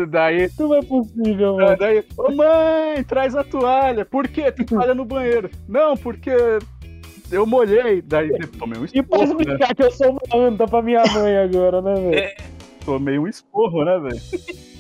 [0.09, 1.77] Daí não é possível, É, mano.
[1.79, 4.05] daí, ô mãe, traz a toalha.
[4.05, 4.51] Por quê?
[4.53, 5.51] Tem toalha no banheiro.
[5.69, 6.31] Não, porque
[7.33, 8.01] eu molhei.
[8.03, 9.33] Daí tomei um E pode esporro, né?
[9.55, 12.31] explicar que eu sou uma anta pra minha mãe agora, né, velho?
[12.85, 14.21] Tomei um esporro, né, velho?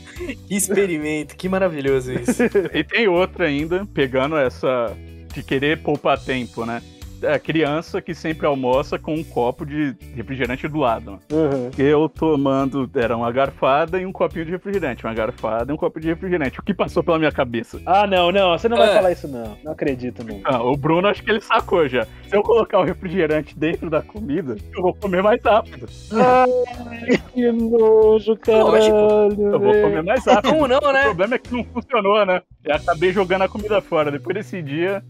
[0.46, 2.42] Que experimento, que maravilhoso isso.
[2.74, 4.94] E tem outra ainda, pegando essa
[5.32, 6.82] de querer poupar tempo, né?
[7.26, 11.18] A criança que sempre almoça com um copo de refrigerante do lado.
[11.30, 11.70] Uhum.
[11.78, 15.04] Eu tomando, era uma garfada e um copinho de refrigerante.
[15.04, 16.59] Uma garfada e um copo de refrigerante.
[16.61, 17.80] O que passou pela minha cabeça?
[17.85, 18.94] Ah, não, não, você não vai É.
[18.94, 19.56] falar isso, não.
[19.62, 20.40] Não acredito, não.
[20.44, 22.04] Ah, o Bruno acho que ele sacou já.
[22.28, 25.87] Se eu colocar o refrigerante dentro da comida, eu vou comer mais rápido.
[26.12, 29.42] Ai, que nojo, caralho.
[29.52, 30.50] Eu vou comer mais rápido.
[30.52, 31.02] Como não, O né?
[31.04, 32.42] problema é que não funcionou, né?
[32.64, 34.11] Eu acabei jogando a comida fora.
[34.11, 35.02] Depois desse dia,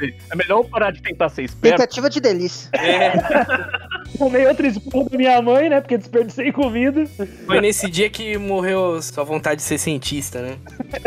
[0.00, 1.76] é melhor eu parar de tentar ser esperto.
[1.76, 2.70] Tentativa de delícia.
[2.74, 3.12] É.
[4.18, 5.80] Tomei outro esporro da minha mãe, né?
[5.80, 7.04] Porque desperdicei comida.
[7.46, 10.56] Foi nesse dia que morreu sua vontade de ser cientista, né?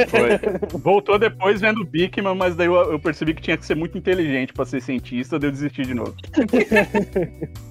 [0.07, 0.79] Foi.
[0.79, 4.53] Voltou depois vendo Bigman, mas daí eu, eu percebi que tinha que ser muito inteligente
[4.53, 6.15] pra ser cientista, daí eu desisti de novo.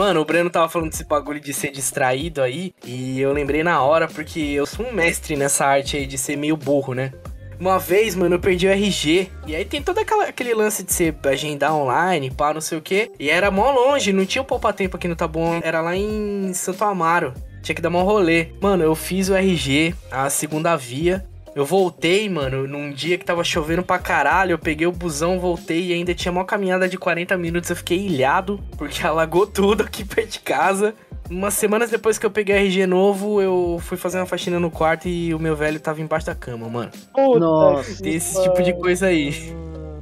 [0.00, 3.82] Mano, o Breno tava falando desse bagulho de ser distraído aí, e eu lembrei na
[3.82, 7.12] hora, porque eu sou um mestre nessa arte aí de ser meio burro, né?
[7.60, 9.30] Uma vez, mano, eu perdi o RG.
[9.46, 12.80] E aí tem todo aquela, aquele lance de você agendar online, pá, não sei o
[12.80, 13.12] quê.
[13.20, 15.60] E era mó longe, não tinha o poupa-tempo aqui no Taboão.
[15.62, 17.34] Era lá em Santo Amaro.
[17.62, 18.54] Tinha que dar um rolê.
[18.58, 21.26] Mano, eu fiz o RG, a segunda via.
[21.54, 24.52] Eu voltei, mano, num dia que tava chovendo pra caralho.
[24.52, 27.70] Eu peguei o busão, voltei e ainda tinha uma caminhada de 40 minutos.
[27.70, 30.94] Eu fiquei ilhado, porque alagou tudo aqui perto de casa.
[31.28, 35.08] Umas semanas depois que eu peguei RG novo, eu fui fazer uma faxina no quarto
[35.08, 36.90] e o meu velho tava embaixo da cama, mano.
[37.14, 38.08] Puta Nossa.
[38.08, 39.52] esse tipo de coisa aí.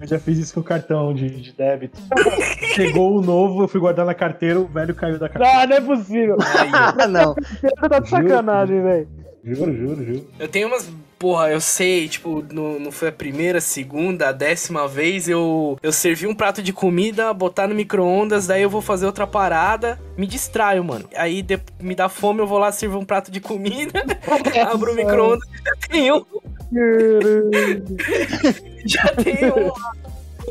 [0.01, 1.99] Eu já fiz isso com o cartão de, de débito.
[2.75, 5.63] Chegou o novo, eu fui guardar na carteira, o velho caiu da carteira.
[5.63, 6.37] Ah, não é possível.
[6.41, 6.71] Aí.
[6.73, 7.35] Ah, não.
[7.61, 9.09] Você tá de sacanagem, velho.
[9.45, 10.27] Juro, juro, juro.
[10.39, 10.91] Eu tenho umas.
[11.19, 15.77] Porra, eu sei, tipo, no, não foi a primeira, a segunda, a décima vez eu,
[15.83, 20.01] eu servi um prato de comida, botar no micro-ondas, daí eu vou fazer outra parada,
[20.17, 21.09] me distraio, mano.
[21.17, 24.01] Aí de- me dá fome, eu vou lá, sirvo um prato de comida,
[24.71, 26.25] abro o micro-ondas e já tenho,
[28.87, 29.93] já tenho um lá.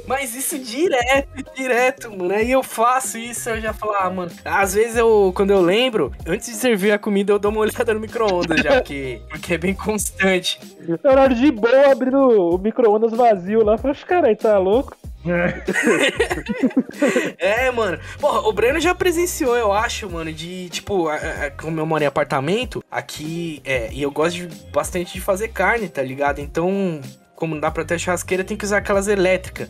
[0.07, 2.33] Mas isso direto, direto, mano.
[2.33, 4.31] Aí eu faço isso, eu já falo, ah, mano.
[4.45, 7.93] Às vezes eu, quando eu lembro, antes de servir a comida, eu dou uma olhada
[7.93, 10.59] no micro-ondas já, porque, porque é bem constante.
[11.03, 12.17] Horário de boa, abrindo
[12.53, 13.77] o micro-ondas vazio lá.
[13.77, 14.95] Falei, cara, aí tá louco?
[17.37, 17.99] É, mano.
[18.19, 22.03] Porra, o Breno já presenciou, eu acho, mano, de, tipo, a- a- como eu moro
[22.03, 26.39] em apartamento, aqui, é, e eu gosto de, bastante de fazer carne, tá ligado?
[26.39, 27.01] Então,
[27.37, 29.69] como não dá pra ter churrasqueira, tem que usar aquelas elétricas.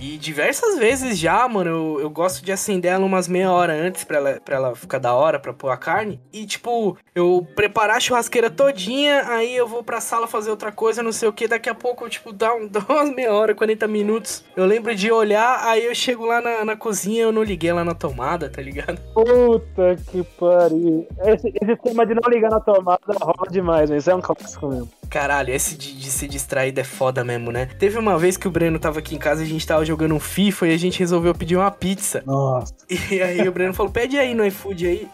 [0.00, 4.04] E diversas vezes já, mano, eu, eu gosto de acender ela umas meia hora antes
[4.04, 6.20] pra ela, pra ela ficar da hora pra pôr a carne.
[6.32, 11.02] E, tipo, eu preparar a churrasqueira todinha, aí eu vou pra sala fazer outra coisa,
[11.02, 11.48] não sei o que.
[11.48, 14.44] Daqui a pouco, tipo, dá, um, dá umas meia hora, 40 minutos.
[14.56, 17.84] Eu lembro de olhar, aí eu chego lá na, na cozinha, eu não liguei lá
[17.84, 19.00] na tomada, tá ligado?
[19.12, 21.08] Puta que pariu.
[21.24, 24.88] Esse, esse tema de não ligar na tomada rola demais, mas é um clássico mesmo.
[25.10, 27.66] Caralho, esse de, de ser distraído é foda mesmo, né?
[27.78, 30.20] Teve uma vez que o Breno tava aqui em casa, a gente tava jogando um
[30.20, 32.22] FIFA e a gente resolveu pedir uma pizza.
[32.26, 32.74] Nossa.
[33.10, 35.08] E aí o Breno falou, pede aí no iFood aí.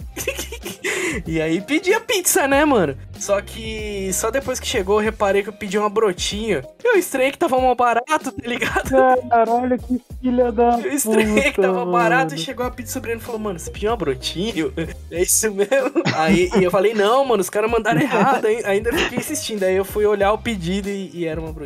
[1.26, 2.96] e aí pedi a pizza, né, mano?
[3.18, 6.64] Só que só depois que chegou eu reparei que eu pedi uma brotinha.
[6.82, 8.90] Eu estranhei que tava mal barato, tá ligado?
[9.28, 11.92] Caralho, que filha da Eu estranhei que puta, tava mano.
[11.92, 14.72] barato e chegou a pizza, o Breno falou, mano, você pediu uma brotinho?
[15.10, 16.02] É isso mesmo?
[16.14, 19.64] Aí e eu falei, não, mano, os caras mandaram errado, ainda fiquei insistindo.
[19.64, 21.59] Aí eu fui olhar o pedido e, e era uma brotinha.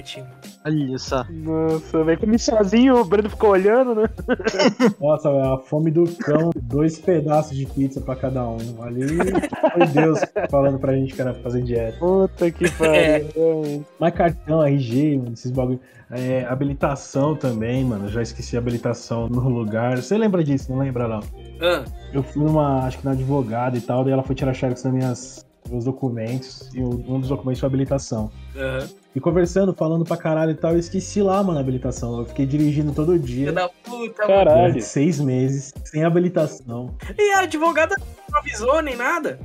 [0.65, 1.25] Olha só.
[1.31, 4.09] Nossa, velho, comi sozinho, o Breno ficou olhando, né?
[5.01, 8.59] Nossa, velho, a fome do cão, dois pedaços de pizza pra cada um.
[8.83, 11.99] Ali foi Deus falando pra gente que era fazer dieta.
[11.99, 12.95] Puta que pariu.
[12.95, 13.81] É.
[13.99, 15.81] Mas cartão, RG, mano, esses bagulho.
[16.11, 18.09] É, habilitação também, mano.
[18.09, 19.97] Já esqueci a habilitação no lugar.
[19.97, 20.71] Você lembra disso?
[20.71, 21.21] Não lembra, não?
[21.61, 24.83] Ah, Eu fui numa, acho que na advogada e tal, daí ela foi tirar xerox
[24.83, 26.69] das minhas meus documentos.
[26.75, 28.31] E um dos documentos foi habilitação.
[28.57, 28.87] aham.
[29.15, 32.19] E conversando, falando pra caralho e tal, eu esqueci lá, mano, a habilitação.
[32.19, 33.53] Eu fiquei dirigindo todo dia.
[33.53, 34.11] da puta, mano.
[34.27, 34.61] Caralho.
[34.73, 36.95] Durante seis meses, sem habilitação.
[37.17, 37.95] E a advogada
[38.31, 39.39] não avisou nem nada?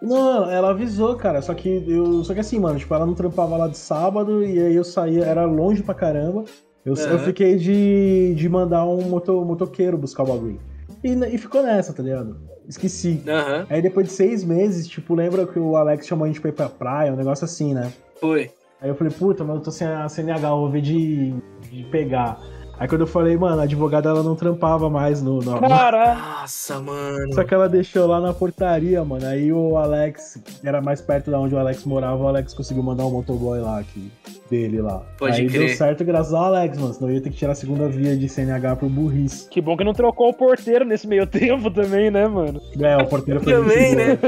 [0.00, 1.42] Não, ela avisou, cara.
[1.42, 2.24] Só que eu.
[2.24, 5.24] Só que assim, mano, tipo, ela não trampava lá de sábado e aí eu saía,
[5.24, 6.44] era longe pra caramba.
[6.84, 7.18] Eu, eu Aham.
[7.18, 10.60] fiquei de, de mandar um moto, motoqueiro buscar o bagulho.
[11.04, 12.40] E, e ficou nessa, tá ligado?
[12.66, 13.22] Esqueci.
[13.28, 16.50] Aham, Aí depois de seis meses, tipo, lembra que o Alex chamou a gente pra
[16.50, 17.92] ir pra praia, um negócio assim, né?
[18.20, 18.50] foi.
[18.82, 21.32] Aí eu falei, puta, mas eu tô sem a CNH, eu vou ver de,
[21.70, 22.38] de pegar.
[22.78, 25.38] Aí quando eu falei, mano, a advogada ela não trampava mais no.
[25.38, 26.18] no- Caralho.
[26.20, 27.32] Nossa, mano.
[27.32, 29.24] Só que ela deixou lá na portaria, mano.
[29.24, 33.06] Aí o Alex, era mais perto da onde o Alex morava, o Alex conseguiu mandar
[33.06, 34.10] um motoboy lá aqui,
[34.50, 35.00] dele lá.
[35.16, 35.66] Pode Aí crer.
[35.68, 36.92] deu certo graças ao Alex, mano.
[36.92, 39.48] Senão eu ia ter que tirar a segunda via de CNH pro burrice.
[39.48, 42.60] Que bom que não trocou o porteiro nesse meio tempo também, né, mano?
[42.80, 44.18] É, o porteiro foi Também, né?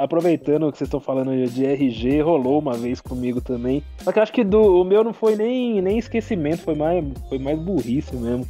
[0.00, 3.84] Aproveitando que vocês estão falando de RG, rolou uma vez comigo também.
[3.98, 7.04] Só que eu acho que do, o meu não foi nem, nem esquecimento, foi mais,
[7.28, 8.46] foi mais burrice mesmo.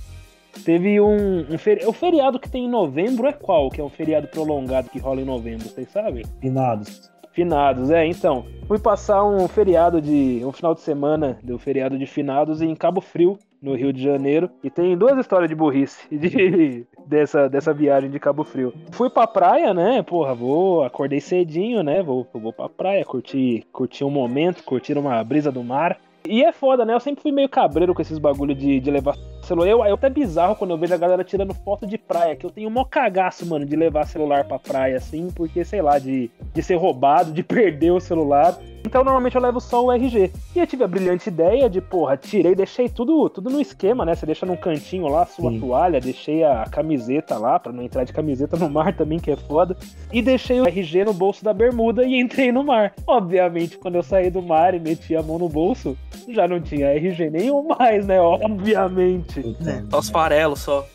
[0.65, 3.69] Teve um, um feri O feriado que tem em novembro é qual?
[3.69, 6.25] Que é um feriado prolongado que rola em novembro, vocês sabem?
[6.41, 7.11] Finados.
[7.41, 8.45] Finados, é, então.
[8.69, 10.43] Fui passar um feriado de.
[10.45, 14.51] um final de semana do feriado de finados em Cabo Frio, no Rio de Janeiro.
[14.63, 18.75] E tem duas histórias de burrice de, dessa, dessa viagem de Cabo Frio.
[18.93, 20.03] Fui pra praia, né?
[20.03, 20.85] Porra, vou.
[20.85, 22.03] Acordei cedinho, né?
[22.03, 25.99] Vou, vou pra praia, curtir, curtir um momento, curtir uma brisa do mar.
[26.29, 26.95] E é foda, né?
[26.95, 29.69] Eu sempre fui meio cabreiro com esses bagulho de, de levar celular.
[29.69, 32.51] Eu, eu até bizarro quando eu vejo a galera tirando foto de praia, que eu
[32.51, 36.63] tenho mó cagaço, mano, de levar celular pra praia, assim, porque, sei lá, de, de
[36.63, 38.57] ser roubado, de perder o celular.
[38.85, 40.33] Então, normalmente eu levo só o RG.
[40.55, 44.15] E eu tive a brilhante ideia de, porra, tirei, deixei tudo, tudo no esquema, né?
[44.15, 45.61] Você deixa num cantinho lá, sua Sim.
[45.61, 49.37] toalha, deixei a camiseta lá, pra não entrar de camiseta no mar também, que é
[49.37, 49.77] foda.
[50.13, 52.95] E deixei o RG no bolso da bermuda e entrei no mar.
[53.07, 55.97] Obviamente, quando eu saí do mar e meti a mão no bolso,
[56.29, 58.21] já não tinha RG nenhum mais, né?
[58.21, 59.57] Obviamente.
[59.91, 60.87] Só os farelos só.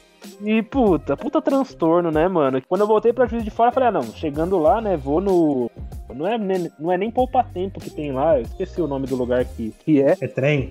[0.41, 2.62] E puta, puta transtorno, né, mano?
[2.67, 5.21] Quando eu voltei pra Juiz de Fora, eu falei, ah, não, chegando lá, né, vou
[5.21, 5.69] no.
[6.13, 9.06] Não é, nem- não é nem poupa tempo que tem lá, eu esqueci o nome
[9.06, 10.15] do lugar que, que é.
[10.19, 10.69] É trem?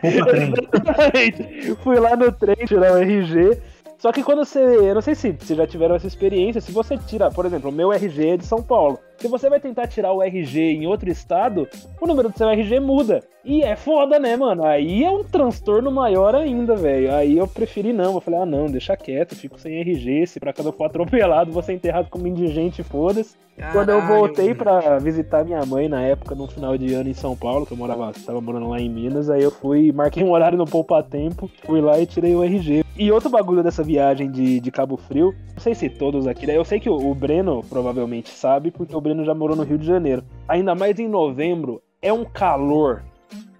[0.00, 1.74] Poupa trem.
[1.82, 3.58] Fui lá no trem tirar o RG.
[3.98, 4.58] Só que quando você.
[4.60, 7.72] Eu não sei se, se já tiveram essa experiência, se você tira, por exemplo, o
[7.72, 8.98] meu RG é de São Paulo.
[9.20, 11.68] Se você vai tentar tirar o RG em outro estado,
[12.00, 13.22] o número do seu RG muda.
[13.44, 14.64] E é foda, né, mano?
[14.64, 17.14] Aí é um transtorno maior ainda, velho.
[17.14, 18.14] Aí eu preferi não.
[18.14, 20.26] Eu falei, ah, não, deixa quieto, fico sem RG.
[20.26, 23.36] Se pra cada eu for atropelado, vou ser enterrado como indigente, foda-se.
[23.72, 27.36] Quando eu voltei pra visitar minha mãe na época, no final de ano em São
[27.36, 30.56] Paulo, que eu morava, tava morando lá em Minas, aí eu fui, marquei um horário
[30.56, 32.84] no Poupa Tempo, fui lá e tirei o RG.
[32.96, 36.56] E outro bagulho dessa viagem de, de Cabo Frio, não sei se todos aqui, né?
[36.56, 39.78] Eu sei que o, o Breno provavelmente sabe, porque o Breno já morou no Rio
[39.78, 40.24] de Janeiro.
[40.48, 43.02] Ainda mais em novembro, é um calor,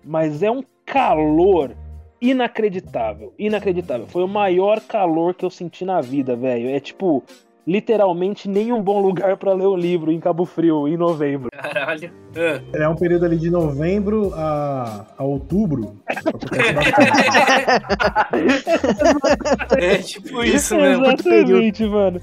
[0.05, 1.77] mas é um calor
[2.21, 4.07] inacreditável, inacreditável.
[4.07, 6.69] Foi o maior calor que eu senti na vida, velho.
[6.69, 7.23] É tipo,
[7.67, 11.49] literalmente nenhum bom lugar pra ler o livro em Cabo Frio em novembro.
[11.53, 12.11] Caralho.
[12.37, 12.61] Ah.
[12.75, 15.97] É um período ali de novembro a, a outubro.
[19.79, 21.05] É tipo isso mesmo.
[21.07, 22.21] Exatamente, mano.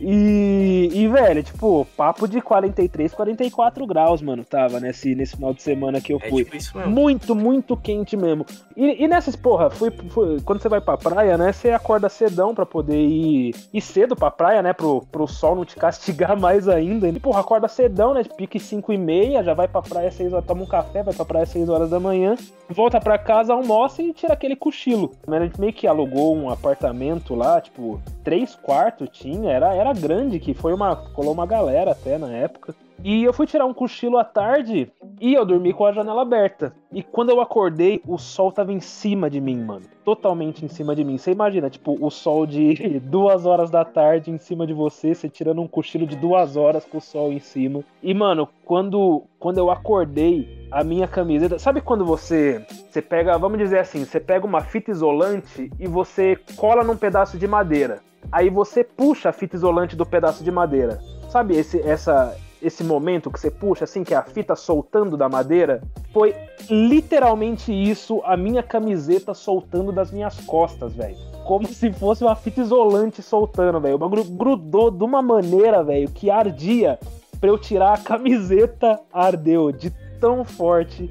[0.00, 5.62] E, e, velho, tipo, papo de 43, 44 graus, mano, tava nesse, nesse final de
[5.62, 6.44] semana que eu É fui.
[6.44, 6.92] tipo isso mesmo.
[6.92, 8.46] Muito, muito quente mesmo.
[8.76, 11.52] E, e nessas, porra, fui, fui- quando você vai pra praia, né?
[11.52, 14.69] Você acorda cedão pra poder ir, ir cedo pra praia, né?
[14.72, 17.08] Pro, pro sol não te castigar mais ainda.
[17.08, 18.22] E, porra, acorda cedão, né?
[18.36, 21.24] Pique 5 e meia, já vai pra praia 6 horas, toma um café, vai pra
[21.24, 22.36] praia 6 horas da manhã,
[22.68, 25.12] volta pra casa, almoça e tira aquele cochilo.
[25.26, 30.38] A gente meio que alugou um apartamento lá, tipo, três quartos tinha, era, era grande,
[30.38, 30.96] que foi uma.
[30.96, 32.74] colou uma galera até na época.
[33.02, 36.74] E eu fui tirar um cochilo à tarde e eu dormi com a janela aberta.
[36.92, 39.86] E quando eu acordei, o sol tava em cima de mim, mano.
[40.04, 41.16] Totalmente em cima de mim.
[41.16, 45.28] Você imagina, tipo, o sol de duas horas da tarde em cima de você, você
[45.28, 47.82] tirando um cochilo de duas horas com o sol em cima.
[48.02, 51.58] E, mano, quando, quando eu acordei, a minha camiseta.
[51.58, 52.64] Sabe quando você.
[52.88, 57.36] Você pega, vamos dizer assim, você pega uma fita isolante e você cola num pedaço
[57.36, 58.00] de madeira.
[58.30, 61.00] Aí você puxa a fita isolante do pedaço de madeira.
[61.30, 65.28] Sabe esse, essa, esse momento que você puxa, assim, que é a fita soltando da
[65.28, 65.82] madeira?
[66.12, 66.34] Foi
[66.68, 71.16] literalmente isso, a minha camiseta soltando das minhas costas, velho.
[71.44, 73.96] Como se fosse uma fita isolante soltando, velho.
[73.96, 76.98] O bagulho grudou de uma maneira, velho, que ardia.
[77.40, 81.08] Pra eu tirar a camiseta, ardeu de tão forte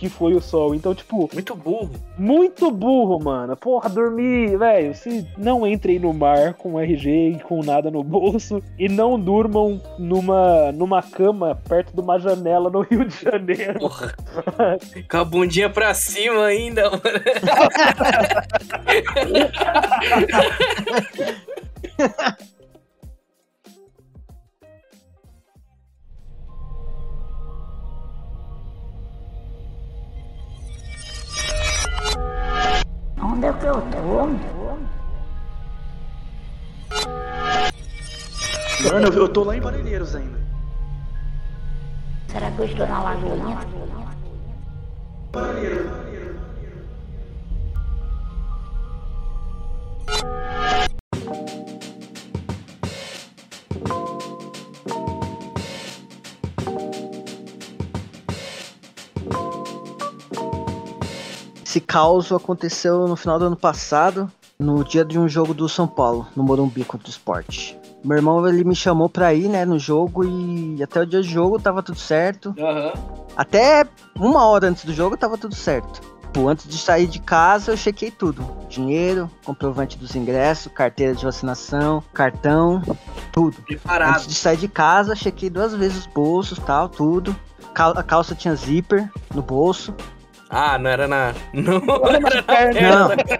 [0.00, 0.74] que foi o sol.
[0.74, 1.90] Então, tipo, Muito burro.
[2.18, 3.54] muito burro, mano.
[3.54, 4.94] Porra, dormi, velho.
[4.94, 9.78] Se não entrem no mar com RG e com nada no bolso e não durmam
[9.98, 13.78] numa, numa cama perto de uma janela no Rio de Janeiro.
[13.78, 14.14] Porra.
[15.10, 17.00] Com a bundinha pra cima ainda, mano.
[33.40, 34.26] Onde é que eu tô?
[38.92, 40.38] Mano, eu, eu tô lá em Parelheiros ainda.
[42.28, 43.58] Será que eu estou na lagoinha?
[61.70, 64.28] Esse caos aconteceu no final do ano passado,
[64.58, 67.74] no dia de um jogo do São Paulo, no Morumbi contra o Sport.
[68.04, 71.24] Meu irmão ele me chamou pra ir, né, no jogo e até o dia do
[71.24, 72.52] jogo tava tudo certo.
[72.58, 72.92] Aham.
[73.36, 76.00] Até uma hora antes do jogo tava tudo certo.
[76.22, 81.24] Tipo, antes de sair de casa, eu chequei tudo: dinheiro, comprovante dos ingressos, carteira de
[81.24, 82.82] vacinação, cartão,
[83.30, 83.62] tudo.
[83.62, 84.16] Preparado.
[84.16, 87.36] Antes de sair de casa, chequei duas vezes os bolsos, tal, tudo.
[87.76, 89.94] A calça tinha zíper no bolso.
[90.50, 91.32] Ah, não era na.
[91.54, 93.16] Não Olha era na na perna.
[93.16, 93.38] perna.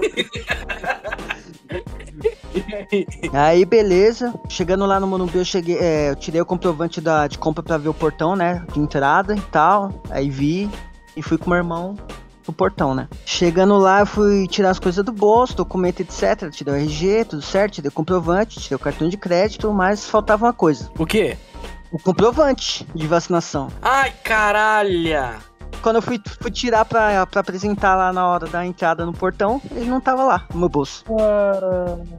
[3.32, 4.32] Aí, beleza.
[4.48, 7.76] Chegando lá no Morumbi, eu cheguei, é, eu tirei o comprovante da, de compra pra
[7.76, 8.64] ver o portão, né?
[8.72, 10.02] De entrada e tal.
[10.10, 10.70] Aí vi
[11.16, 11.96] e fui com meu irmão
[12.42, 13.08] pro portão, né?
[13.24, 16.50] Chegando lá, eu fui tirar as coisas do bolso, documento, etc.
[16.50, 20.46] Tirei o RG, tudo certo, tirei o comprovante, tirei o cartão de crédito, mas faltava
[20.46, 20.90] uma coisa.
[20.98, 21.36] O quê?
[21.90, 23.68] O comprovante de vacinação.
[23.80, 25.38] Ai, caralho!
[25.82, 29.60] Quando eu fui, fui tirar pra, pra apresentar lá na hora da entrada no portão,
[29.70, 31.04] ele não tava lá, no meu bolso.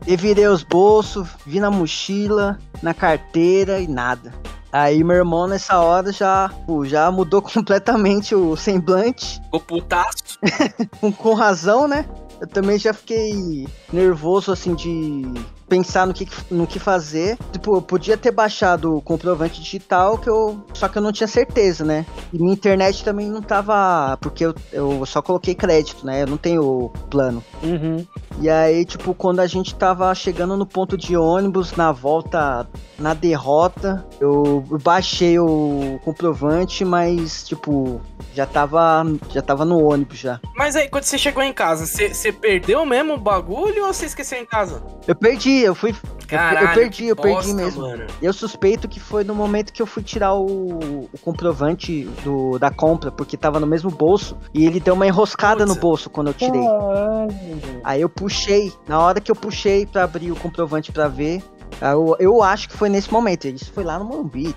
[0.05, 4.33] Eu virei os bolsos, vi na mochila, na carteira e nada.
[4.71, 10.37] Aí meu irmão nessa hora já, pô, já mudou completamente o semblante, Ficou putaço.
[10.99, 12.05] com, com razão, né?
[12.41, 15.23] Eu também já fiquei nervoso assim de
[15.67, 17.37] pensar no que, no que fazer.
[17.51, 21.27] Tipo, eu podia ter baixado o comprovante digital, que eu, só que eu não tinha
[21.27, 22.05] certeza, né?
[22.31, 24.17] E minha internet também não tava.
[24.21, 26.23] Porque eu, eu só coloquei crédito, né?
[26.23, 27.43] Eu não tenho plano.
[27.63, 28.05] Uhum.
[28.39, 32.67] E aí, tipo, quando a gente tava chegando no ponto de ônibus, na volta,
[32.99, 38.01] na derrota, eu baixei o comprovante, mas, tipo,
[38.35, 40.39] já tava, já tava no ônibus já.
[40.55, 44.05] Mas aí, quando você chegou em casa, você você perdeu mesmo o bagulho ou você
[44.05, 44.83] esqueceu em casa?
[45.07, 45.95] Eu perdi, eu fui.
[46.27, 47.81] Caralho, eu perdi, que eu perdi bosta, mesmo.
[47.83, 48.07] Mano.
[48.21, 52.71] Eu suspeito que foi no momento que eu fui tirar o, o comprovante do, da
[52.71, 55.75] compra, porque tava no mesmo bolso, e ele deu uma enroscada Putz.
[55.75, 56.61] no bolso quando eu tirei.
[56.61, 57.81] Caralho.
[57.83, 61.43] Aí eu puxei, na hora que eu puxei pra abrir o comprovante pra ver,
[61.81, 63.47] eu, eu acho que foi nesse momento.
[63.47, 64.55] Isso foi lá no Morumbi.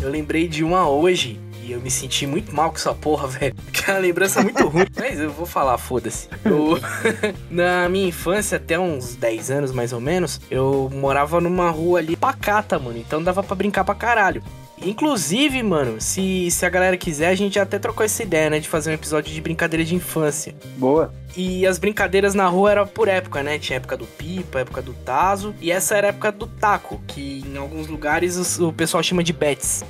[0.00, 3.54] Eu lembrei de uma hoje e eu me senti muito mal com essa porra, velho.
[3.72, 4.86] Que é uma lembrança muito ruim.
[4.98, 6.28] Mas eu vou falar, foda-se.
[6.44, 6.78] Eu-
[7.50, 12.16] Na minha infância, até uns 10 anos mais ou menos, eu morava numa rua ali
[12.16, 12.98] pacata, mano.
[12.98, 14.42] Então dava pra brincar pra caralho.
[14.82, 18.58] Inclusive, mano, se, se a galera quiser, a gente já até trocou essa ideia, né?
[18.60, 20.54] De fazer um episódio de brincadeira de infância.
[20.76, 21.12] Boa.
[21.36, 23.58] E as brincadeiras na rua era por época, né?
[23.58, 25.54] Tinha época do pipa, época do tazo.
[25.60, 29.22] E essa era a época do taco, que em alguns lugares os- o pessoal chama
[29.22, 29.84] de bets.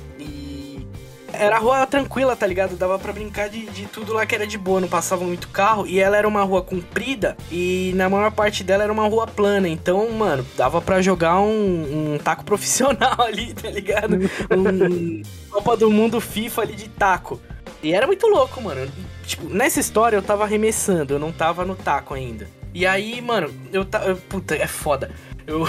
[1.33, 2.75] Era rua tranquila, tá ligado?
[2.75, 5.87] Dava pra brincar de, de tudo lá que era de boa, não passava muito carro.
[5.87, 9.67] E ela era uma rua comprida e na maior parte dela era uma rua plana.
[9.67, 14.17] Então, mano, dava pra jogar um, um taco profissional ali, tá ligado?
[14.51, 17.39] Um Copa do Mundo FIFA ali de taco.
[17.83, 18.89] E era muito louco, mano.
[19.25, 22.47] Tipo, nessa história eu tava arremessando, eu não tava no taco ainda.
[22.73, 24.15] E aí, mano, eu tava.
[24.15, 25.11] Puta, é foda.
[25.45, 25.65] Eu.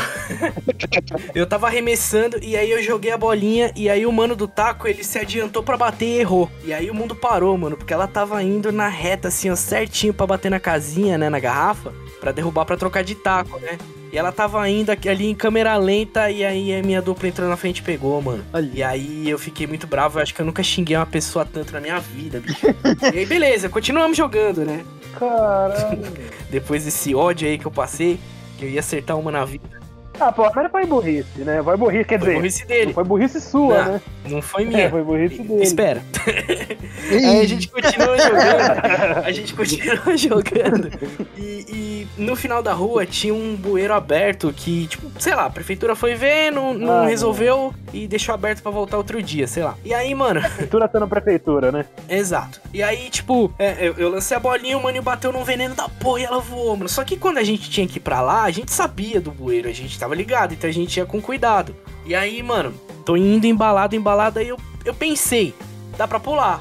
[1.35, 4.87] eu tava arremessando e aí eu joguei a bolinha e aí o mano do taco
[4.87, 6.51] ele se adiantou pra bater e errou.
[6.65, 10.15] E aí o mundo parou, mano, porque ela tava indo na reta assim, ó, certinho
[10.15, 13.79] pra bater na casinha, né, na garrafa, pra derrubar pra trocar de taco, né?
[14.13, 17.57] E ela tava indo ali em câmera lenta e aí a minha dupla entrou na
[17.57, 18.45] frente e pegou, mano.
[18.53, 18.71] Olha.
[18.75, 21.73] E aí eu fiquei muito bravo, eu acho que eu nunca xinguei uma pessoa tanto
[21.73, 22.67] na minha vida, bicho.
[23.15, 24.85] e aí beleza, continuamos jogando, né?
[25.19, 26.03] Caralho.
[26.51, 28.21] Depois desse ódio aí que eu passei,
[28.63, 29.82] eu ia acertar uma na vida.
[30.21, 31.61] Ah, pô, mas foi burrice, né?
[31.63, 32.39] Foi burrice, quer Foi dizer.
[32.39, 32.93] burrice Não dele.
[32.93, 33.93] foi burrice sua, Não.
[33.93, 34.01] né?
[34.29, 34.91] Não foi É, minha.
[34.91, 35.63] foi burrice dele.
[35.63, 36.03] Espera.
[37.11, 39.25] Aí a gente continua jogando.
[39.25, 40.91] A gente continua jogando.
[41.37, 45.51] E, e no final da rua tinha um bueiro aberto que, tipo, sei lá, a
[45.51, 49.65] prefeitura foi ver, não, não Ah, resolveu e deixou aberto pra voltar outro dia, sei
[49.65, 49.77] lá.
[49.85, 51.85] E aí, mano, Prefeitura tá na prefeitura, né?
[52.09, 52.61] Exato.
[52.73, 55.89] E aí, tipo, é, eu, eu lancei a bolinha, o mano bateu num veneno da
[55.89, 56.89] porra e ela voou, mano.
[56.89, 59.69] Só que quando a gente tinha que ir pra lá, a gente sabia do bueiro,
[59.69, 61.77] a gente tava ligado, então a gente ia com cuidado.
[62.05, 62.75] E aí, mano,
[63.07, 65.55] tô indo embalado, embalado, aí eu, eu pensei,
[65.97, 66.61] dá pra pular.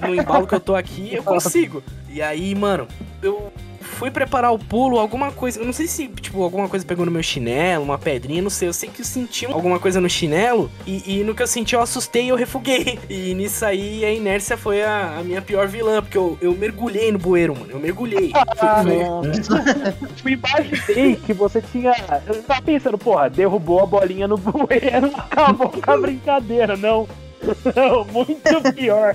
[0.00, 1.84] No embalo que eu tô aqui, eu consigo.
[2.08, 2.88] E aí, mano,
[3.22, 3.52] eu
[4.00, 5.60] fui preparar o pulo, alguma coisa.
[5.60, 8.66] Eu não sei se, tipo, alguma coisa pegou no meu chinelo, uma pedrinha, não sei.
[8.66, 10.70] Eu sei que eu senti alguma coisa no chinelo.
[10.86, 12.98] E, e no que eu senti, eu assustei e eu refuguei.
[13.10, 17.12] E nisso aí, a inércia foi a, a minha pior vilã, porque eu, eu mergulhei
[17.12, 17.72] no bueiro, mano.
[17.72, 18.32] Eu mergulhei.
[18.34, 19.04] Ah, Foi-
[19.44, 20.10] foi-.
[20.16, 21.92] Tipo, imaginei que você tinha.
[22.26, 26.74] Eu tava pensando, porra, derrubou a bolinha no bueiro, acabou com a brincadeira.
[26.74, 27.06] Não.
[27.76, 29.14] Não, muito pior.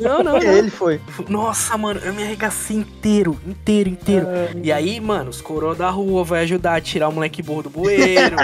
[0.00, 0.40] Não, não, não.
[0.40, 1.00] Ele foi.
[1.28, 4.26] Nossa, mano, eu me arregacei inteiro, inteiro, inteiro.
[4.62, 7.70] E aí, mano, os coroa da rua vai ajudar a tirar o moleque burro do
[7.70, 8.36] bueiro.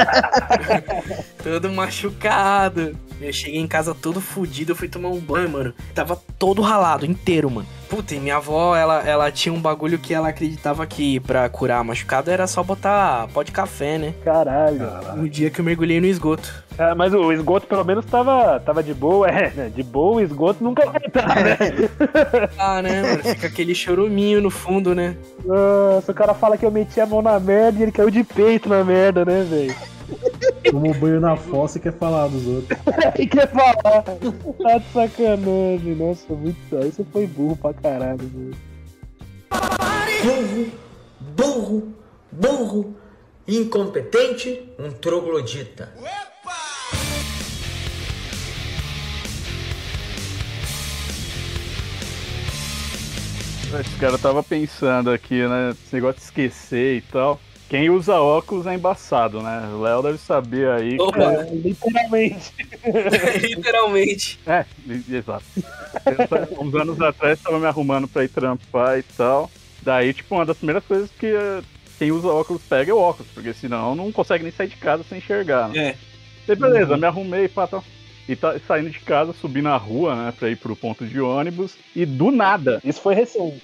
[1.43, 2.97] todo machucado.
[3.21, 5.75] Eu cheguei em casa todo fudido, eu fui tomar um banho, mano.
[5.95, 7.67] Tava todo ralado, inteiro, mano.
[7.89, 11.85] Puta, e minha avó, ela, ela tinha um bagulho que ela acreditava que pra curar
[11.85, 14.15] machucado era só botar pó de café, né?
[14.25, 14.81] Caralho.
[15.17, 16.64] No dia que eu mergulhei no esgoto.
[16.77, 19.73] É, mas o esgoto pelo menos tava, tava de boa, é, né?
[19.75, 21.57] De boa o esgoto nunca vai estar, né?
[22.59, 23.23] Ah, né, mano?
[23.23, 25.17] Fica aquele choruminho no fundo, né?
[25.45, 28.25] Nossa, o cara fala que eu meti a mão na merda e ele caiu de
[28.25, 29.75] peito na merda, né, velho?
[30.71, 32.79] Tomou banho na fossa e quer falar dos outros.
[33.17, 34.03] Aí quer falar.
[34.03, 35.95] Tá de sacanagem.
[35.95, 36.77] Nossa, muito.
[36.77, 38.57] Aí você foi burro pra caralho, velho.
[40.25, 40.67] Burro,
[41.21, 41.95] burro,
[42.33, 42.97] burro,
[43.47, 45.93] incompetente, um troglodita.
[53.81, 55.71] Esse cara tava pensando aqui, né?
[55.71, 57.41] Esse negócio de esquecer e tal.
[57.69, 59.69] Quem usa óculos é embaçado, né?
[59.75, 60.97] O Léo deve saber aí.
[61.01, 61.23] Opa.
[61.23, 62.53] É, literalmente.
[63.43, 64.39] Literalmente.
[64.47, 64.65] É,
[65.11, 65.45] exato.
[65.57, 69.51] Eu, Uns anos atrás tava me arrumando pra ir trampar e tal.
[69.83, 71.63] Daí, tipo, uma das primeiras coisas que eh,
[71.99, 75.03] quem usa óculos pega é o óculos, porque senão não consegue nem sair de casa
[75.03, 75.89] sem enxergar, né?
[75.89, 75.97] É.
[76.47, 77.83] Daí, beleza, me arrumei, pá, tal.
[78.29, 81.75] E tá saindo de casa, subi na rua, né, pra ir pro ponto de ônibus,
[81.95, 83.63] e do nada, Isso foi recente.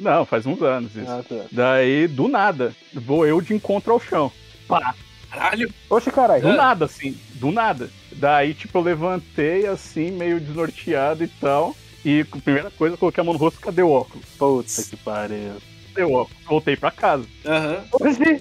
[0.00, 1.10] não, faz uns anos isso.
[1.10, 1.44] Ah, tá.
[1.52, 4.32] Daí, do nada, vou eu de encontro ao chão.
[4.66, 4.94] Pá,
[5.30, 5.68] Caralho.
[5.90, 6.42] Oxe, caralho.
[6.42, 7.90] do nada, assim, do nada.
[8.12, 11.74] Daí, tipo, eu levantei, assim, meio desnorteado e tal.
[12.04, 14.24] E a primeira coisa, eu coloquei a mão no rosto, cadê o óculos?
[14.38, 15.54] Puta que pariu.
[15.92, 16.44] Cadê o óculos?
[16.44, 17.24] Voltei pra casa.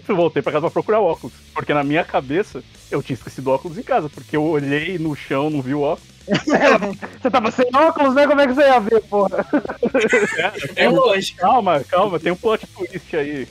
[0.07, 1.33] Eu voltei pra casa pra procurar o óculos.
[1.53, 2.63] Porque na minha cabeça,
[2.93, 4.09] eu tinha esquecido o óculos em casa.
[4.09, 6.13] Porque eu olhei no chão, não vi o óculos.
[7.21, 8.25] Você tava sem óculos, né?
[8.25, 9.45] Como é que você ia ver, porra?
[10.75, 11.41] É lógico.
[11.41, 13.45] Calma, calma, tem um plot twist aí.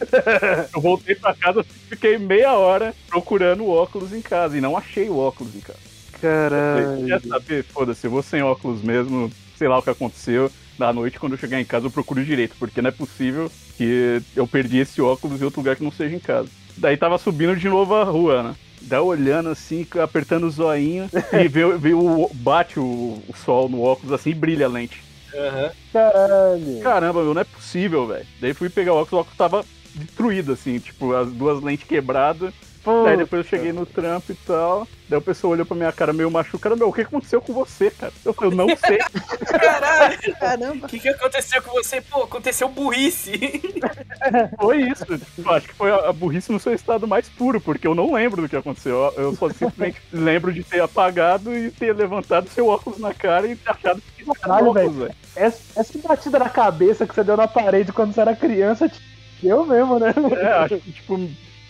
[0.74, 4.56] Eu voltei pra casa, fiquei meia hora procurando o óculos em casa.
[4.56, 5.78] E não achei o óculos em casa.
[6.20, 7.06] Caralho.
[7.06, 7.64] Quer saber?
[7.64, 10.50] Foda-se, eu vou sem óculos mesmo, sei lá o que aconteceu.
[10.78, 14.22] Da noite, quando eu chegar em casa, eu procuro direito, porque não é possível que
[14.34, 16.48] eu perdi esse óculos em outro lugar que não seja em casa.
[16.76, 18.54] Daí tava subindo de novo a rua, né?
[18.82, 23.82] Daí olhando assim, apertando o zoinho, e vê, vê o, bate o, o sol no
[23.82, 25.02] óculos assim e brilha a lente.
[25.34, 25.70] Aham.
[25.92, 26.80] Caralho.
[26.82, 28.26] Caramba, meu, não é possível, velho.
[28.40, 29.64] Daí fui pegar o óculos, o óculos tava
[29.94, 32.52] destruído, assim, tipo, as duas lentes quebradas.
[32.84, 34.88] Daí depois eu cheguei no trampo e tal.
[35.08, 36.76] Daí o pessoal olhou pra minha cara meio machucado.
[36.76, 38.12] Meu, o que aconteceu com você, cara?
[38.24, 38.98] Eu falei, eu não sei.
[39.46, 40.36] Caralho.
[40.38, 40.86] Caramba.
[40.86, 42.00] O que, que aconteceu com você?
[42.00, 43.32] Pô, aconteceu burrice.
[44.60, 45.04] Foi isso.
[45.06, 48.42] Tipo, acho que foi a burrice no seu estado mais puro, porque eu não lembro
[48.42, 49.12] do que aconteceu.
[49.16, 53.56] Eu só simplesmente lembro de ter apagado e ter levantado seu óculos na cara e
[53.66, 55.10] achado que tinha Caralho, velho.
[55.36, 59.00] Essa, essa batida na cabeça que você deu na parede quando você era criança, te-
[59.42, 60.14] eu mesmo, né?
[60.40, 61.18] É, acho que, tipo,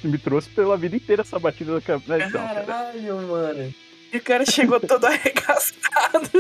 [0.06, 2.26] me trouxe pela vida inteira essa batida na cabeça.
[2.26, 2.64] Então, cara.
[2.64, 3.74] Caralho, mano.
[4.12, 6.30] E o cara chegou todo arregaçado.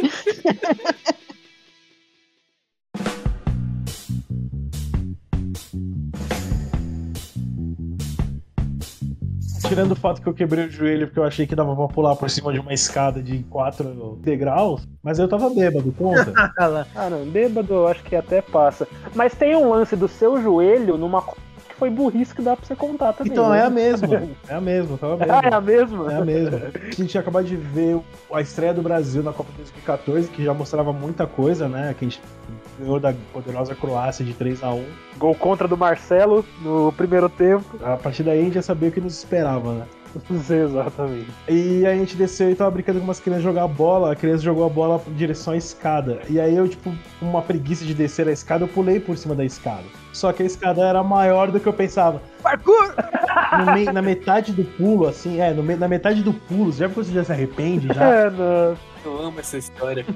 [9.66, 12.14] Tirando o fato que eu quebrei o joelho porque eu achei que dava pra pular
[12.14, 16.30] por cima de uma escada de quatro degraus, mas eu tava bêbado, conta.
[16.94, 18.86] Ah, não, bêbado eu acho que até passa.
[19.14, 21.22] Mas tem um lance do seu joelho numa
[21.82, 23.32] foi burrice que dá pra você contar também.
[23.32, 23.58] Então né?
[23.58, 26.12] é a mesma, é a mesma, tava Ah, é a mesma?
[26.12, 26.60] É a mesma.
[26.74, 27.98] A gente acabado de ver
[28.32, 31.92] a estreia do Brasil na Copa 2014, que já mostrava muita coisa, né?
[31.98, 32.22] Que a gente
[32.78, 34.84] ganhou da poderosa Croácia de 3 a 1
[35.18, 37.64] Gol contra do Marcelo no primeiro tempo.
[37.82, 39.86] A partir daí a gente já sabia o que nos esperava, né?
[40.30, 41.28] Exatamente.
[41.48, 44.12] E a gente desceu e tava brincando com umas crianças jogar bola.
[44.12, 46.20] A criança jogou a bola em direção à escada.
[46.28, 49.34] E aí eu, tipo, com uma preguiça de descer a escada, eu pulei por cima
[49.34, 49.84] da escada.
[50.12, 52.20] Só que a escada era maior do que eu pensava.
[52.42, 52.94] Parkour!
[53.52, 56.88] No mei- na metade do pulo, assim, é, no me- na metade do pulo, já
[56.88, 58.02] que você já se arrepende já.
[58.26, 58.76] É, não.
[59.04, 60.06] Eu amo essa história.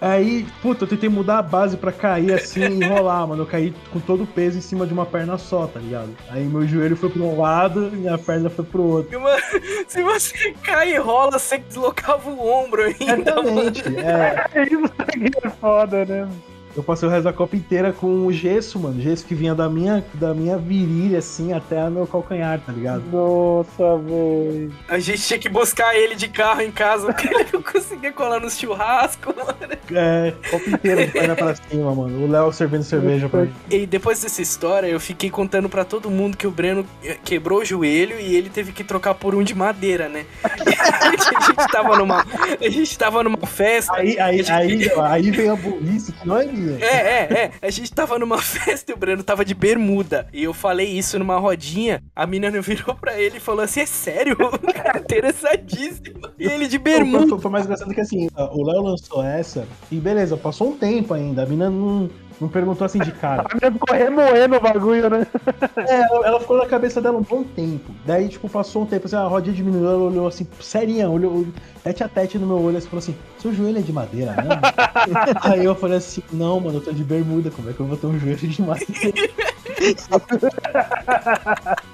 [0.00, 3.42] Aí, puta, eu tentei mudar a base pra cair assim e rolar, mano.
[3.42, 6.10] Eu caí com todo o peso em cima de uma perna só, tá ligado?
[6.28, 9.14] Aí meu joelho foi pro um lado e minha perna foi pro outro.
[9.14, 9.42] E, mano,
[9.88, 13.60] se você cai e rola, você deslocava o ombro ainda, mano.
[13.60, 14.64] Exatamente, é.
[14.70, 16.28] Isso aqui é foda, né?
[16.76, 19.00] Eu passei o resto da Copa inteira com o gesso, mano.
[19.00, 23.02] Gesso que vinha da minha, da minha virilha, assim, até meu calcanhar, tá ligado?
[23.12, 24.72] Nossa, velho.
[24.88, 28.40] A gente tinha que buscar ele de carro em casa, porque ele não conseguia colar
[28.40, 29.74] no churrasco, mano.
[29.92, 32.24] É, copo inteiro de perna pra cima, mano.
[32.24, 33.52] O Léo servindo cerveja pra mim.
[33.70, 36.84] E depois dessa história, eu fiquei contando pra todo mundo que o Breno
[37.24, 40.24] quebrou o joelho e ele teve que trocar por um de madeira, né?
[40.42, 41.10] a
[41.46, 42.26] gente tava numa,
[42.60, 43.94] a gente tava numa festa.
[43.94, 46.63] Aí, aí, a gente- aí, aí vem a burrice que não é minha.
[46.80, 47.50] É, é, é.
[47.62, 50.26] A gente tava numa festa e o Breno tava de bermuda.
[50.32, 52.02] E eu falei isso numa rodinha.
[52.14, 54.36] A menina virou pra ele e falou assim: É sério?
[55.00, 56.28] Interessadíssimo.
[56.38, 57.28] E ele de bermuda.
[57.28, 61.14] foi- foi mais engraçado que assim, o Léo lançou essa e beleza, passou um tempo
[61.14, 61.42] ainda.
[61.42, 62.08] A mina não,
[62.40, 63.44] não perguntou assim de cara.
[63.50, 65.26] A menina ficou remoendo o bagulho, né?
[65.76, 67.92] É, ela, ficou na cabeça dela um bom tempo.
[68.06, 71.46] Daí, tipo, passou um tempo, assim, a rodinha diminuiu, ela olhou assim, serinha, olhou
[71.82, 74.60] tete a tete no meu olho, assim, falou assim, seu joelho é de madeira, né?
[75.42, 77.96] Aí eu falei assim, não, mano, eu tô de bermuda, como é que eu vou
[77.96, 79.12] ter um joelho de madeira?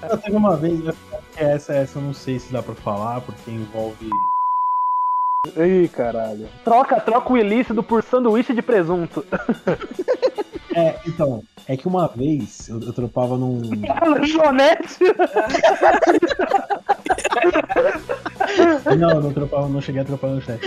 [0.09, 0.81] Eu teve uma vez,
[1.37, 4.11] essa, essa eu não sei se dá pra falar, porque envolve...
[5.57, 6.49] Ih, caralho.
[6.63, 9.25] Troca, troca o ilícito por sanduíche de presunto.
[10.73, 13.61] É, então, é que uma vez eu, eu trampava num...
[14.07, 15.03] Lanchonete.
[18.97, 20.61] Não, eu não trampava, não cheguei a trampar no chat.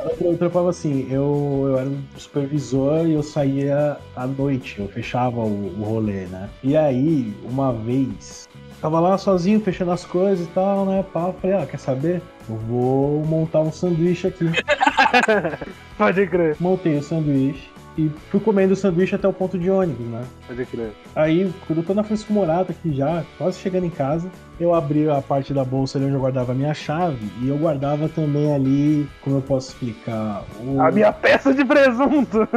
[0.00, 4.88] Eu, eu trampava assim, eu, eu era um supervisor e eu saía à noite, eu
[4.88, 6.48] fechava o, o rolê, né?
[6.64, 8.48] E aí, uma vez,
[8.82, 11.04] tava lá sozinho, fechando as coisas e tal, né?
[11.12, 12.20] Pá, falei, ah, quer saber?
[12.50, 14.46] Eu vou montar um sanduíche aqui.
[15.96, 20.06] Pode crer, Montei o sanduíche e fui comendo o sanduíche até o ponto de ônibus,
[20.06, 20.24] né?
[20.48, 20.92] pode crer.
[21.14, 25.08] Aí, quando eu tô na Francisco Morato aqui já, quase chegando em casa, eu abri
[25.08, 28.52] a parte da bolsa ali onde eu guardava a minha chave e eu guardava também
[28.54, 30.42] ali, como eu posso explicar?
[30.60, 30.80] O...
[30.80, 32.48] A minha peça de presunto.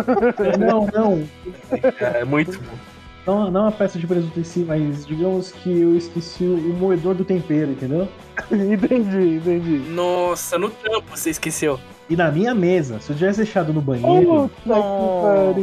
[0.57, 1.27] Não, não,
[2.13, 2.94] É muito bom.
[3.25, 7.15] Não, não a peça de presunto em si, mas digamos que eu esqueci o moedor
[7.15, 8.07] do tempero, entendeu?
[8.51, 9.77] entendi, entendi.
[9.89, 11.79] Nossa, no trampo você esqueceu.
[12.07, 15.59] E na minha mesa, se eu tivesse deixado no banheiro, Puta.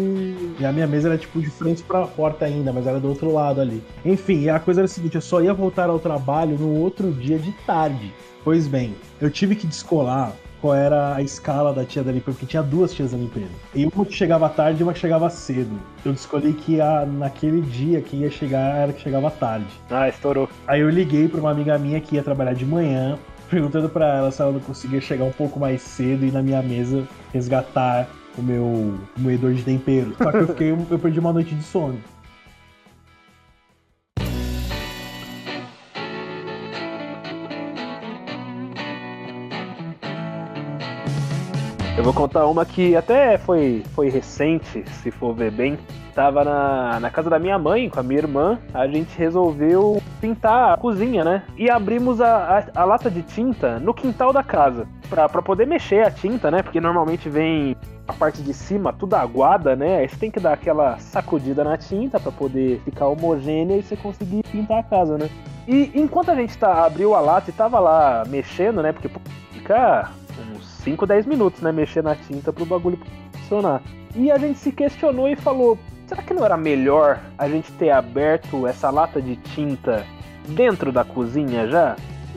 [0.59, 3.33] E a minha mesa era tipo de frente pra porta ainda, mas era do outro
[3.33, 3.83] lado ali.
[4.05, 7.39] Enfim, a coisa era a seguinte: eu só ia voltar ao trabalho no outro dia
[7.39, 8.13] de tarde.
[8.43, 10.33] Pois bem, eu tive que descolar
[10.63, 13.51] qual era a escala da tia da limpeza, porque tinha duas tias da limpeza.
[13.75, 15.77] E uma que chegava tarde e uma que chegava cedo.
[16.05, 19.67] Eu descolhi que a, naquele dia que ia chegar era que chegava tarde.
[19.91, 20.49] Ah, estourou.
[20.69, 23.19] Aí eu liguei pra uma amiga minha que ia trabalhar de manhã,
[23.51, 26.43] perguntando pra ela se ela não conseguia chegar um pouco mais cedo e ir na
[26.43, 28.09] minha mesa resgatar
[28.39, 30.15] o meu moedor de tempero.
[30.17, 31.99] Só que eu, fiquei, eu perdi uma noite de sono.
[42.03, 45.79] Eu vou contar uma que até foi, foi recente, se for ver bem.
[46.13, 48.59] Tava na, na casa da minha mãe com a minha irmã.
[48.75, 51.45] A gente resolveu pintar a cozinha, né?
[51.57, 54.89] E abrimos a, a, a lata de tinta no quintal da casa.
[55.09, 56.61] Pra, pra poder mexer a tinta, né?
[56.61, 57.77] Porque normalmente vem
[58.09, 59.99] a parte de cima tudo aguada, né?
[59.99, 63.95] Aí você tem que dar aquela sacudida na tinta pra poder ficar homogênea e você
[63.95, 65.31] conseguir pintar a casa, né?
[65.69, 68.91] E enquanto a gente tá, abriu a lata e tava lá mexendo, né?
[68.91, 69.09] Porque
[69.53, 70.11] fica
[70.53, 71.73] uns 5, 10 minutos, né?
[71.73, 72.99] Mexer na tinta pro bagulho
[73.33, 73.83] funcionar.
[74.15, 77.91] E a gente se questionou e falou: será que não era melhor a gente ter
[77.91, 80.05] aberto essa lata de tinta
[80.49, 81.97] dentro da cozinha já?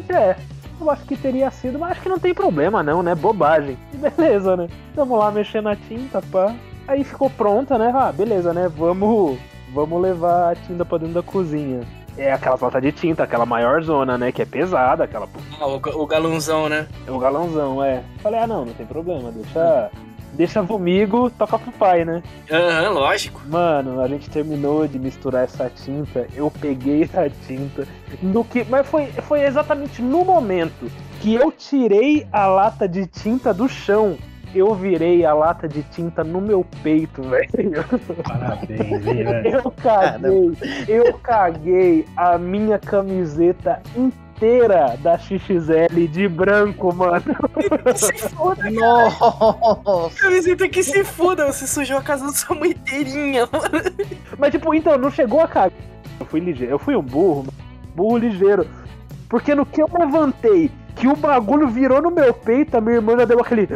[0.10, 0.36] É,
[0.80, 3.16] eu acho que teria sido, mas acho que não tem problema não, né?
[3.16, 3.78] Bobagem.
[3.94, 4.68] Beleza, né?
[4.96, 6.56] Vamos lá mexer na tinta, pá.
[6.88, 7.92] Aí ficou pronta, né?
[7.94, 8.70] Ah, beleza, né?
[8.70, 9.40] Vamos,
[9.74, 11.82] vamos levar a tinta pra dentro da cozinha.
[12.18, 14.32] É aquela lata de tinta, aquela maior zona, né?
[14.32, 15.28] Que é pesada, aquela
[15.60, 16.88] Ah, o, o galãozão, né?
[17.06, 18.04] é o galãozão, é.
[18.22, 19.92] Falei, ah não, não tem problema, deixa.
[20.34, 22.22] Deixa comigo, toca pro pai, né?
[22.52, 23.42] Aham, lógico.
[23.48, 27.88] Mano, a gente terminou de misturar essa tinta, eu peguei a tinta
[28.22, 28.66] no que.
[28.66, 30.92] Mas foi, foi exatamente no momento
[31.22, 34.18] que eu tirei a lata de tinta do chão.
[34.56, 37.84] Eu virei a lata de tinta no meu peito, velho.
[38.24, 39.48] Parabéns, velho.
[39.48, 47.22] Eu caguei, eu caguei a minha camiseta inteira da XXL de branco, mano.
[47.96, 50.16] Se foda, Nossa!
[50.22, 53.84] camiseta que se foda, você sujou a casa da sua mãe inteirinha, mano.
[54.40, 55.78] Mas tipo, então, não chegou a cagar.
[56.18, 57.54] Eu fui ligeiro, eu fui um burro, mano.
[57.94, 58.66] burro ligeiro.
[59.28, 63.18] Porque no que eu levantei, que o bagulho virou no meu peito, a minha irmã
[63.18, 63.68] já deu aquele.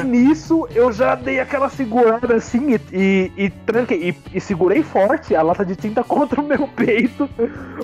[0.00, 4.10] E nisso eu já dei aquela segurada assim e, e, e tranquei.
[4.10, 7.28] E, e segurei forte a lata de tinta contra o meu peito.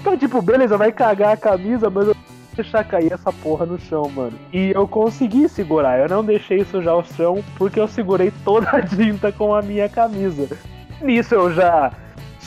[0.02, 3.78] Pra tipo, beleza, vai cagar a camisa, mas eu vou deixar cair essa porra no
[3.78, 4.36] chão, mano.
[4.52, 8.82] E eu consegui segurar, eu não deixei sujar o chão porque eu segurei toda a
[8.84, 10.48] tinta com a minha camisa.
[11.00, 11.90] Nisso eu já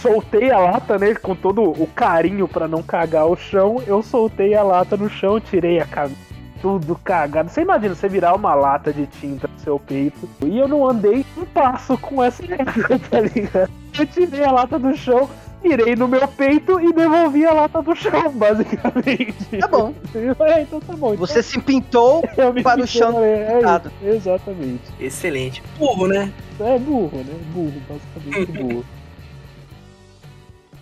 [0.04, 3.82] soltei a lata, né, com todo o carinho pra não cagar o chão.
[3.88, 6.22] Eu soltei a lata no chão, tirei a camisa
[6.62, 7.50] tudo cagado.
[7.50, 11.26] Você imagina você virar uma lata de tinta no seu peito e eu não andei
[11.38, 13.70] um passo com essa época, tá ligado?
[14.00, 15.30] Eu tirei a lata do chão,
[15.62, 19.58] tirei no meu peito e devolvi a lata do chão, basicamente.
[19.60, 19.94] Tá bom.
[20.40, 21.14] É, então tá bom.
[21.14, 23.20] Então, Você se pintou eu me para o fiquei- chão.
[23.22, 24.84] É, isso, exatamente.
[25.02, 25.62] Excelente.
[25.78, 26.32] Burro, né?
[26.62, 27.34] É burro, né?
[27.54, 28.86] Burro, basicamente burro.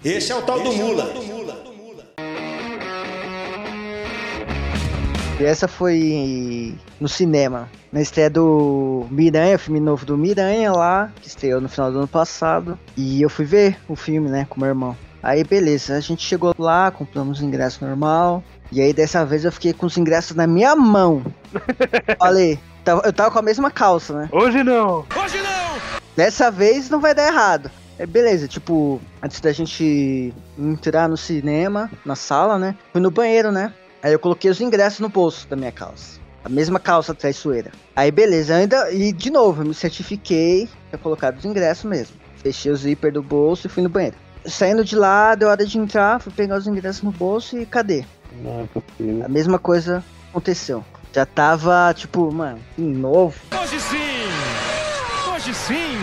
[0.03, 1.13] Esse é o tal do Mula.
[5.39, 7.69] E essa foi no cinema.
[7.91, 12.07] Na estreia do Miranha, filme novo do Miranha lá, que estreou no final do ano
[12.07, 12.79] passado.
[12.97, 14.97] E eu fui ver o filme, né, com meu irmão.
[15.21, 18.43] Aí beleza, a gente chegou lá, compramos o ingresso normal.
[18.71, 21.23] E aí dessa vez eu fiquei com os ingressos na minha mão.
[22.17, 22.57] Falei,
[23.03, 24.29] eu tava com a mesma calça, né?
[24.31, 25.05] Hoje não!
[26.15, 27.69] Dessa vez não vai dar errado.
[28.01, 32.75] É beleza, tipo, antes da gente entrar no cinema, na sala, né?
[32.91, 33.71] Fui no banheiro, né?
[34.01, 36.19] Aí eu coloquei os ingressos no bolso da minha calça.
[36.43, 37.71] A mesma calça traiçoeira.
[37.95, 38.91] Aí beleza, ainda.
[38.91, 42.15] E de novo, eu me certifiquei pra colocar os ingressos mesmo.
[42.37, 44.17] Fechei o zíper do bolso e fui no banheiro.
[44.47, 48.03] Saindo de lá, deu hora de entrar, fui pegar os ingressos no bolso e cadê?
[48.41, 49.23] Não é possível.
[49.23, 50.83] A mesma coisa aconteceu.
[51.13, 53.35] Já tava, tipo, mano, de novo.
[53.61, 54.70] Hoje sim!
[55.51, 55.97] Hoje sim!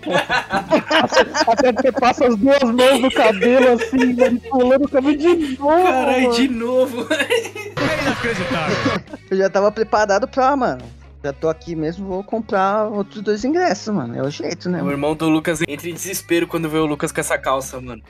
[1.46, 5.84] Até que você passa as duas mãos no cabelo assim, manipulando o cabelo de novo.
[5.84, 7.06] Caralho, de novo.
[7.12, 9.02] É inacreditável!
[9.30, 10.82] Eu já tava preparado pra, mano.
[11.22, 14.16] Já tô aqui mesmo, vou comprar outros dois ingressos, mano.
[14.16, 14.78] É o jeito, né?
[14.78, 14.92] O mano?
[14.92, 18.02] irmão do Lucas entra em desespero quando vê o Lucas com essa calça, mano.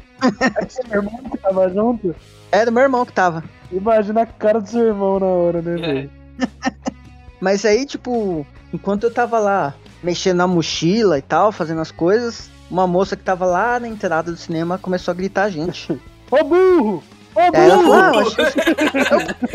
[0.69, 2.15] Seu irmão que tava junto?
[2.53, 3.43] Era meu irmão que tava.
[3.73, 5.77] Imagina a cara do seu irmão na hora, né, É.
[5.95, 6.11] velho?
[7.41, 9.75] Mas aí, tipo, enquanto eu tava lá
[10.07, 14.31] mexendo na mochila e tal, fazendo as coisas, uma moça que tava lá na entrada
[14.31, 16.01] do cinema começou a gritar a gente.
[16.31, 17.03] Ô burro!
[17.35, 18.33] Ô ela falou, ah, burro!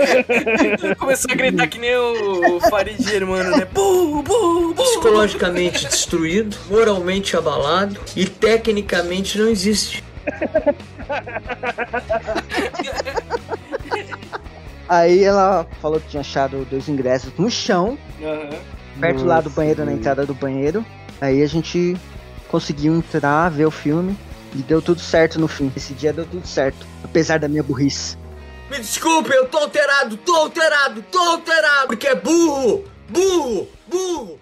[0.03, 3.65] achei Começou a gritar que nem o Farid Germano, né?
[3.65, 4.89] Burro, burro, burro.
[4.91, 10.03] Psicologicamente destruído, moralmente abalado e tecnicamente não existe.
[14.87, 18.80] Aí ela falou que tinha achado dois ingressos no chão, Aham.
[18.99, 20.85] Perto lá do Nossa, banheiro, na entrada do banheiro.
[21.19, 21.95] Aí a gente
[22.47, 24.17] conseguiu entrar, ver o filme
[24.53, 25.71] e deu tudo certo no fim.
[25.75, 28.17] Esse dia deu tudo certo, apesar da minha burrice.
[28.69, 34.39] Me desculpe, eu tô alterado, tô alterado, tô alterado, porque é burro, burro, burro.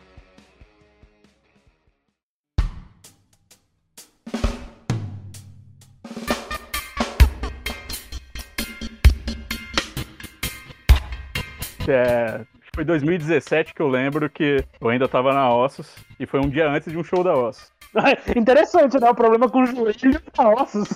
[11.87, 12.45] É,
[12.79, 16.69] foi 2017 que eu lembro que eu ainda tava na Ossos e foi um dia
[16.69, 17.73] antes de um show da Ossos.
[18.37, 19.09] Interessante, né?
[19.09, 20.87] O problema com o joelho e ossos.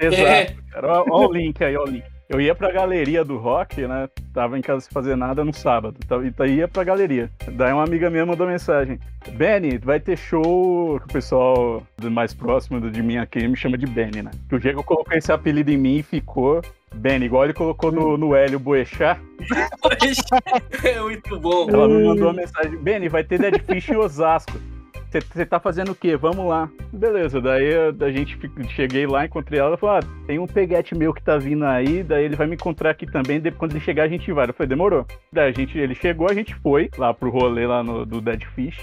[0.00, 0.88] Exato, cara.
[0.88, 2.04] Ó, ó o link aí, ó o link.
[2.30, 4.08] Eu ia pra galeria do rock, né?
[4.32, 5.96] Tava em casa sem fazer nada no sábado.
[5.98, 7.28] Então, e daí ia pra galeria.
[7.54, 9.00] Daí uma amiga minha mandou mensagem:
[9.32, 11.00] Benny, vai ter show.
[11.00, 14.30] que O pessoal mais próximo de mim aqui me chama de Benny, né?
[14.48, 16.62] Que o Diego colocou esse apelido em mim e ficou
[16.94, 19.20] Benny, igual ele colocou no, no Hélio Boechat.
[20.84, 21.68] É muito bom.
[21.68, 24.52] Ela me mandou uma mensagem: Benny, vai ter Dead Fish em Osasco.
[25.10, 26.16] Você tá fazendo o quê?
[26.16, 26.70] Vamos lá.
[26.92, 28.38] Beleza, daí a, a gente
[28.68, 32.02] cheguei lá, encontrei ela, ela falou: ah, tem um peguete meu que tá vindo aí,
[32.02, 34.48] daí ele vai me encontrar aqui também, depois quando ele chegar a gente vai.
[34.48, 35.06] Eu falei, demorou.
[35.32, 38.44] Daí a gente, ele chegou, a gente foi lá pro rolê lá no, do Dead
[38.54, 38.78] Fish.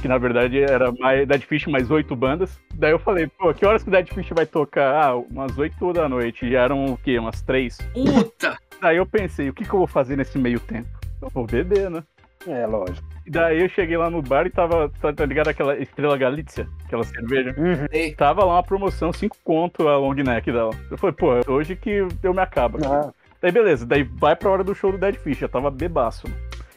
[0.00, 2.58] Que na verdade era mais Dead Fish mais oito bandas.
[2.74, 4.94] Daí eu falei, pô, que horas que o Dead Fish vai tocar?
[4.94, 6.46] Ah, umas oito da noite.
[6.46, 7.18] E eram o quê?
[7.18, 7.76] Umas três.
[7.92, 8.56] Puta!
[8.80, 10.88] Daí eu pensei, o que, que eu vou fazer nesse meio tempo?
[11.20, 12.02] Eu vou beber, né?
[12.46, 13.06] É, lógico.
[13.26, 16.66] E daí eu cheguei lá no bar e tava, tá, tá ligado aquela Estrela Galícia,
[16.86, 17.54] aquela cerveja?
[17.92, 18.14] Ei.
[18.14, 20.70] Tava lá uma promoção, 5 conto a long neck dela.
[20.90, 22.78] Eu falei, pô, hoje que eu me acabo.
[22.86, 23.12] Ah,
[23.42, 26.26] Daí beleza, daí vai pra hora do show do Dead Fish, já tava bebaço.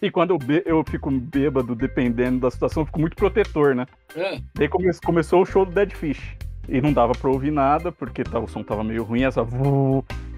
[0.01, 3.85] E quando eu, be- eu fico bêbado, dependendo da situação, eu fico muito protetor, né?
[4.17, 6.37] Ah, Daí come- começou o show do Dead Fish.
[6.69, 9.45] E não dava pra ouvir nada, porque tá- o som tava meio ruim, essa.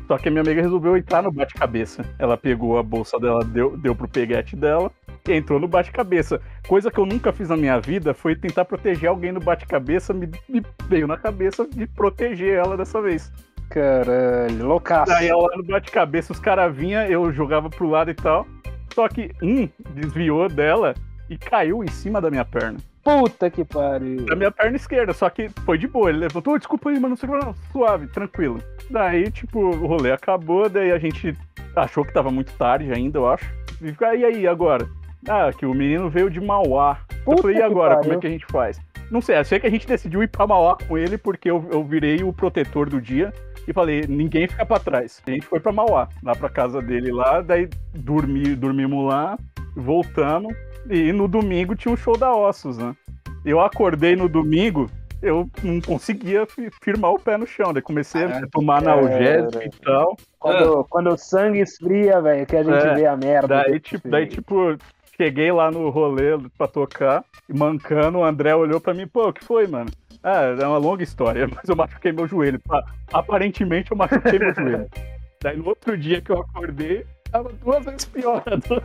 [0.07, 2.05] Só que a minha amiga resolveu entrar no bate-cabeça.
[2.19, 4.91] Ela pegou a bolsa dela, deu, deu pro peguete dela
[5.27, 6.39] e entrou no bate-cabeça.
[6.67, 10.29] Coisa que eu nunca fiz na minha vida foi tentar proteger alguém no bate-cabeça, me,
[10.47, 13.31] me veio na cabeça de proteger ela dessa vez.
[13.69, 15.11] caralho, loucaço.
[15.11, 18.45] Daí ela no bate-cabeça, os caras vinham, eu jogava pro lado e tal.
[18.93, 20.93] Só que um desviou dela
[21.29, 22.77] e caiu em cima da minha perna.
[23.05, 24.25] Puta que pariu.
[24.25, 26.09] Da minha perna esquerda, só que foi de boa.
[26.09, 28.59] Ele levantou, "Ô, desculpa aí, mano, não sei o que, não, suave, tranquilo.
[28.89, 31.37] Daí, tipo, o rolê acabou, daí a gente
[31.75, 33.45] achou que tava muito tarde ainda, eu acho.
[33.81, 34.87] E fica, e aí, agora?
[35.29, 36.97] Ah, que o menino veio de Mauá.
[37.11, 38.03] eu Puta falei, e agora, pariu.
[38.09, 38.79] como é que a gente faz?
[39.11, 41.83] Não sei, achei que a gente decidiu ir pra Mauá com ele porque eu, eu
[41.83, 43.31] virei o protetor do dia.
[43.67, 45.21] e falei, ninguém fica pra trás.
[45.27, 49.37] A gente foi pra Mauá, lá pra casa dele lá, daí dormi, dormimos lá,
[49.75, 50.53] voltamos,
[50.89, 52.95] e no domingo tinha um show da Ossos, né?
[53.43, 54.89] Eu acordei no domingo,
[55.21, 59.69] eu não conseguia fi- firmar o pé no chão, daí comecei a tomar analgésico e
[59.83, 60.17] tal.
[60.39, 63.47] Quando, quando o sangue esfria, velho, que a gente É, vê a merda.
[63.63, 64.75] Daí, tipo, daí, tipo,
[65.15, 69.33] cheguei lá no rolê pra tocar, e mancando, o André olhou pra mim, pô, o
[69.33, 69.89] que foi, mano?
[70.23, 72.59] Ah, é uma longa história, mas eu machuquei meu joelho.
[72.67, 72.83] Pa-
[73.13, 74.87] Aparentemente eu machuquei meu joelho.
[75.41, 78.41] Daí no outro dia que eu acordei, tava duas vezes pior.
[78.47, 78.83] a dor.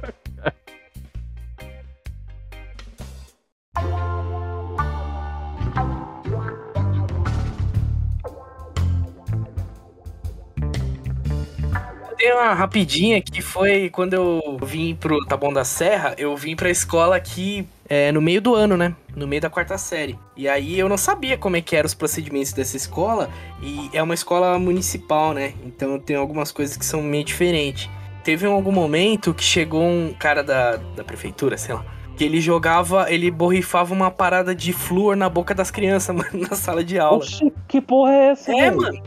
[12.21, 16.69] Tem uma rapidinha que foi quando eu vim pro Taboão da Serra, eu vim pra
[16.69, 18.95] escola aqui é, no meio do ano, né?
[19.17, 20.19] No meio da quarta série.
[20.37, 23.31] E aí eu não sabia como é que eram os procedimentos dessa escola.
[23.63, 25.55] E é uma escola municipal, né?
[25.65, 27.89] Então tem algumas coisas que são meio diferentes.
[28.23, 32.00] Teve um, algum momento que chegou um cara da, da prefeitura, sei lá.
[32.21, 36.55] Que ele jogava, ele borrifava uma parada de flúor na boca das crianças, mano, na
[36.55, 37.17] sala de aula.
[37.17, 38.77] Oxi, que porra é essa, É, velho?
[38.77, 39.03] mano.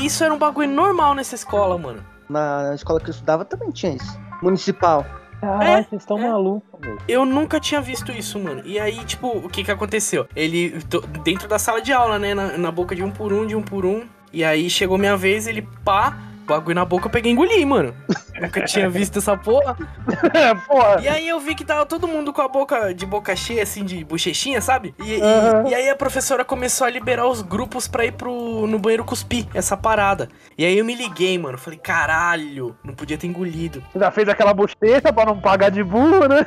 [0.00, 2.06] Isso era um bagulho normal nessa escola, mano.
[2.30, 4.16] Na escola que eu estudava também tinha isso.
[4.40, 5.04] Municipal.
[5.40, 6.28] Caralho, É, vocês estão é.
[6.30, 6.98] malucos, velho.
[7.08, 8.62] Eu nunca tinha visto isso, mano.
[8.64, 10.28] E aí, tipo, o que que aconteceu?
[10.36, 10.78] Ele,
[11.24, 13.62] dentro da sala de aula, né, na, na boca de um por um, de um
[13.62, 14.04] por um.
[14.32, 16.16] E aí chegou minha vez, ele pá,
[16.46, 17.94] bagulho na boca, eu peguei e engoli, mano.
[18.40, 19.76] Nunca tinha visto essa porra.
[20.66, 21.00] porra.
[21.02, 23.84] E aí eu vi que tava todo mundo com a boca de boca cheia, assim,
[23.84, 24.94] de bochechinha, sabe?
[25.02, 25.68] E, e- Aham.
[25.68, 29.46] e aí a professora começou a liberar os grupos pra ir pro, no banheiro cuspir
[29.54, 30.28] essa parada.
[30.58, 31.56] E aí eu me liguei, mano.
[31.58, 33.82] Falei, caralho, não podia ter engolido.
[33.94, 36.46] Já fez aquela bochecha pra não pagar de burro, né?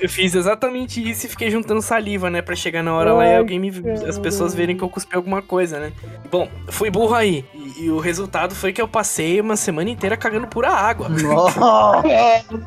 [0.00, 2.40] Eu fiz exatamente isso e fiquei juntando saliva, né?
[2.42, 3.70] Pra chegar na hora lá e Ai, alguém me.
[4.08, 5.92] As pessoas verem que eu cuspi alguma coisa, né?
[6.30, 7.44] Bom, fui burro aí.
[7.54, 11.08] E, e o resultado foi que eu passei uma semana inteira cagando pura água.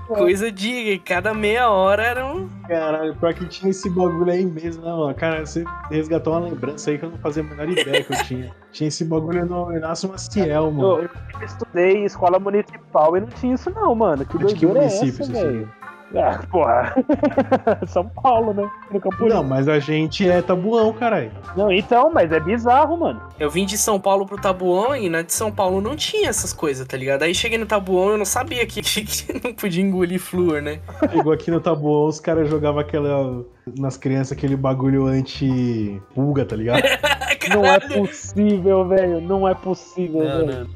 [0.07, 2.47] Coisa de cada meia hora era um.
[2.67, 5.13] Caralho, pior que tinha esse bagulho aí mesmo, né, mano?
[5.15, 8.23] Cara, você resgatou uma lembrança aí que eu não fazia a menor ideia que eu
[8.23, 8.55] tinha.
[8.71, 11.01] Tinha esse bagulho no Inácio Maciel, mano.
[11.01, 14.25] Eu, eu estudei em escola municipal e não tinha isso não, mano.
[14.25, 15.69] Que De que é município essa, você velho?
[16.15, 16.95] Ah, porra.
[17.87, 18.69] São Paulo, né?
[18.91, 21.31] No Campo Não, mas a gente é tabuão, caralho.
[21.55, 23.21] Não, então, mas é bizarro, mano.
[23.39, 26.51] Eu vim de São Paulo pro Tabuão e na de São Paulo não tinha essas
[26.51, 27.23] coisas, tá ligado?
[27.23, 30.79] Aí cheguei no Tabuão e eu não sabia que, que não podia engolir flúor, né?
[31.11, 33.45] Chegou aqui no tabuão, os caras jogavam aquela.
[33.77, 36.81] Nas crianças aquele bagulho anti-pulga, tá ligado?
[37.53, 39.21] Não é possível, velho.
[39.21, 40.69] Não é possível, Não, velho.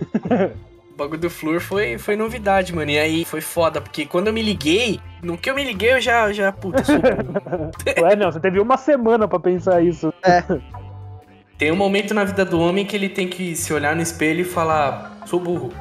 [0.94, 2.92] O bagulho do flúor foi, foi novidade, mano.
[2.92, 6.00] E aí foi foda, porque quando eu me liguei, no que eu me liguei, eu
[6.00, 7.72] já, já puta, eu sou burro.
[8.06, 10.14] Ué, não, você teve uma semana pra pensar isso.
[11.58, 14.42] Tem um momento na vida do homem que ele tem que se olhar no espelho
[14.42, 15.74] e falar, sou burro.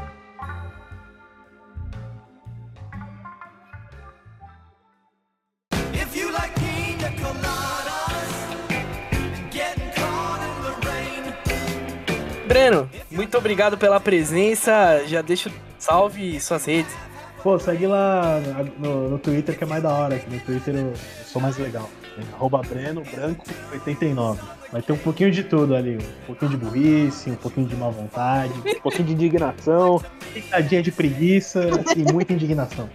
[12.62, 15.02] Breno, muito obrigado pela presença.
[15.08, 15.50] Já deixo
[15.80, 16.94] salve suas redes.
[17.42, 18.40] Pô, segue lá
[18.78, 20.16] no, no Twitter que é mais da hora.
[20.16, 20.92] que No Twitter eu,
[21.26, 21.90] sou mais legal.
[22.16, 24.40] É Arroba Breno Branco 89.
[24.70, 25.96] Vai ter um pouquinho de tudo ali.
[25.96, 30.00] Um pouquinho de burrice, um pouquinho de má vontade, Um pouquinho de indignação.
[30.32, 32.88] pitadinha de preguiça e muita indignação.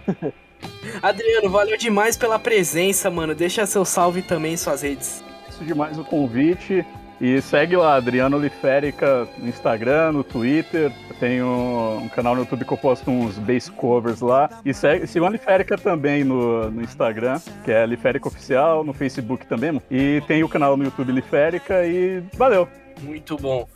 [1.02, 3.34] Adriano, valeu demais pela presença, mano.
[3.34, 5.22] Deixa seu salve também em suas redes.
[5.46, 6.86] Isso demais o convite.
[7.20, 10.92] E segue lá, Adriano Liférica no Instagram, no Twitter.
[11.10, 14.48] Eu tenho um canal no YouTube que eu posto uns bass covers lá.
[14.64, 19.46] E segue, siga a Liférica também no, no Instagram, que é Liférica Oficial, no Facebook
[19.46, 19.82] também.
[19.90, 22.68] E tem o canal no YouTube Liférica e valeu.
[23.02, 23.66] Muito bom.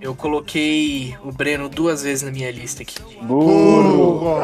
[0.00, 2.96] Eu coloquei o Breno duas vezes na minha lista aqui.
[3.22, 4.40] Burro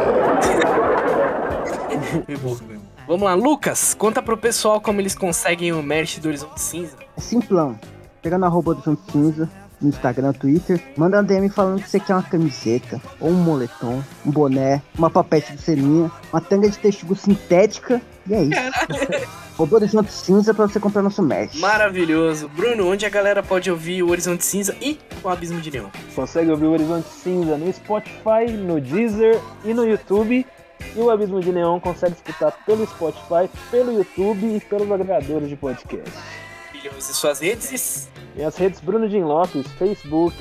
[2.66, 2.82] mesmo.
[3.06, 6.96] Vamos lá, Lucas, conta pro pessoal como eles conseguem o merch do Horizonte Cinza.
[7.16, 7.78] É simplão.
[8.26, 9.48] Chega na arroba do Santo Cinza,
[9.80, 14.02] no Instagram, Twitter, manda uma DM falando que você quer uma camiseta, ou um moletom,
[14.26, 19.36] um boné, uma papete de selinha, uma tanga de texugo sintética, e é isso.
[19.56, 21.60] Do Santo Cinza pra você comprar nosso merch.
[21.60, 22.48] Maravilhoso.
[22.48, 25.86] Bruno, onde a galera pode ouvir o Horizonte Cinza e o Abismo de Neon?
[26.12, 30.44] Consegue ouvir o Horizonte Cinza no Spotify, no Deezer e no YouTube.
[30.96, 35.54] E o Abismo de Neon consegue escutar pelo Spotify, pelo YouTube e pelos agregadores de
[35.54, 36.45] podcast.
[36.88, 38.08] E suas redes?
[38.36, 40.34] E as redes Bruno Jim Lopes, Facebook,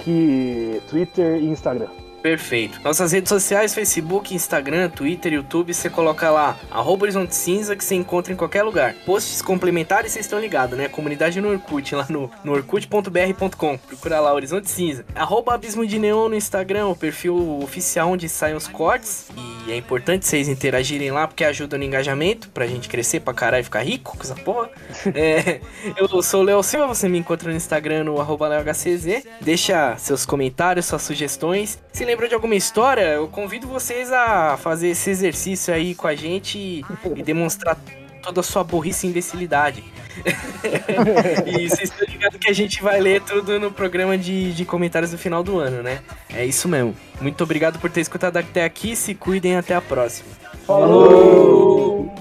[0.89, 2.04] Twitter e Instagram.
[2.25, 2.81] Perfeito.
[2.83, 7.93] Nossas redes sociais, Facebook, Instagram, Twitter, YouTube, você coloca lá, arroba Horizonte Cinza, que você
[7.93, 8.95] encontra em qualquer lugar.
[9.05, 10.87] Posts complementares, vocês estão ligados, né?
[10.87, 13.77] Comunidade no Orkut, lá no, no orkut.br.com.
[13.77, 15.05] Procura lá, Horizonte Cinza.
[15.13, 19.27] Arroba Abismo de Neon no Instagram, o perfil oficial onde saem os cortes.
[19.67, 23.61] E é importante vocês interagirem lá, porque ajuda no engajamento, pra gente crescer pra caralho
[23.61, 24.71] e ficar rico com essa porra.
[25.13, 25.61] É,
[25.95, 29.23] eu sou o Leo Silva, você me encontra no Instagram no arroba LeoHCZ.
[29.39, 31.79] Deixa seus comentários, suas sugestões.
[31.93, 36.15] Se lembra de alguma história, eu convido vocês a fazer esse exercício aí com a
[36.15, 36.85] gente e,
[37.15, 37.77] e demonstrar
[38.21, 39.83] toda a sua burrice e imbecilidade.
[41.45, 45.11] e vocês estão ligados que a gente vai ler tudo no programa de, de comentários
[45.11, 45.99] do final do ano, né?
[46.33, 46.95] É isso mesmo.
[47.21, 48.95] Muito obrigado por ter escutado até aqui.
[48.95, 50.29] Se cuidem até a próxima.
[50.65, 52.13] Falou!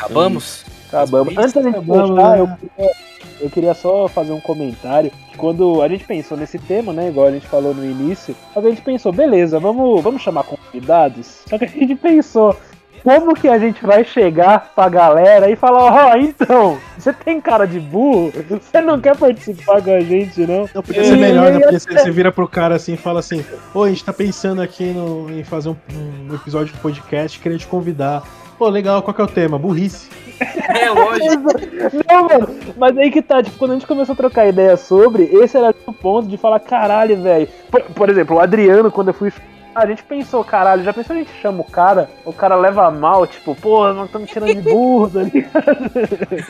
[0.00, 0.64] Acabamos?
[0.88, 1.36] Acabamos.
[1.36, 2.40] Antes da gente Acabamos, fechar, né?
[2.40, 2.90] eu queria,
[3.40, 5.12] eu queria só fazer um comentário.
[5.36, 7.08] Quando a gente pensou nesse tema, né?
[7.08, 11.42] Igual a gente falou no início, a gente pensou, beleza, vamos, vamos chamar convidados.
[11.46, 12.56] Só que a gente pensou,
[13.02, 17.66] como que a gente vai chegar pra galera e falar, ó, então, você tem cara
[17.66, 20.68] de burro, você não quer participar com a gente, não?
[20.74, 21.60] Não, podia ser melhor, né?
[21.60, 24.60] Porque você, você vira pro cara assim e fala assim: Ô, a gente tá pensando
[24.60, 25.76] aqui no, em fazer um,
[26.28, 28.22] um episódio de podcast, queria te convidar.
[28.60, 29.58] Pô, legal, qual que é o tema?
[29.58, 30.06] Burrice.
[30.38, 31.48] É lógico.
[32.06, 35.22] Não, mano, mas aí que tá, tipo, quando a gente começou a trocar ideia sobre,
[35.32, 37.48] esse era o ponto de falar, caralho, velho.
[37.70, 39.32] Por, por exemplo, o Adriano, quando eu fui.
[39.74, 43.26] A gente pensou, caralho, já pensou a gente chama o cara, o cara leva mal,
[43.26, 45.90] tipo, pô, nós estamos tirando de burro, tá ligado?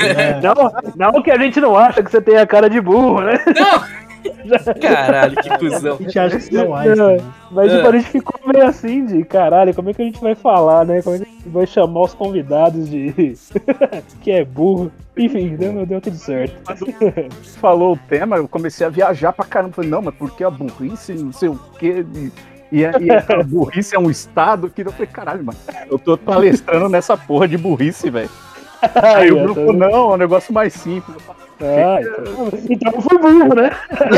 [0.03, 0.41] É.
[0.41, 3.35] Não, não que a gente não acha que você tem a cara de burro, né?
[4.81, 5.95] Caralho, que cuzão.
[5.95, 7.21] A gente acha que você é Einstein.
[7.51, 7.89] mas tipo, É.
[7.89, 11.03] a gente ficou meio assim de caralho, como é que a gente vai falar, né?
[11.03, 13.35] Como é que a gente vai chamar os convidados de.
[14.23, 14.91] que é burro.
[15.17, 16.55] Enfim, deu, deu tudo certo.
[17.61, 19.75] falou o tema, eu comecei a viajar pra caramba.
[19.75, 22.05] Falei, não, mas por que a burrice, não sei o quê.
[22.15, 22.33] E,
[22.81, 25.59] e, a- e a burrice é um estado que eu falei, caralho, mano,
[25.91, 28.31] eu tô palestrando nessa porra de burrice, velho.
[28.95, 31.15] Aí o grupo, não, é um negócio mais simples.
[31.63, 33.71] Ah, então, então eu fui burro, né?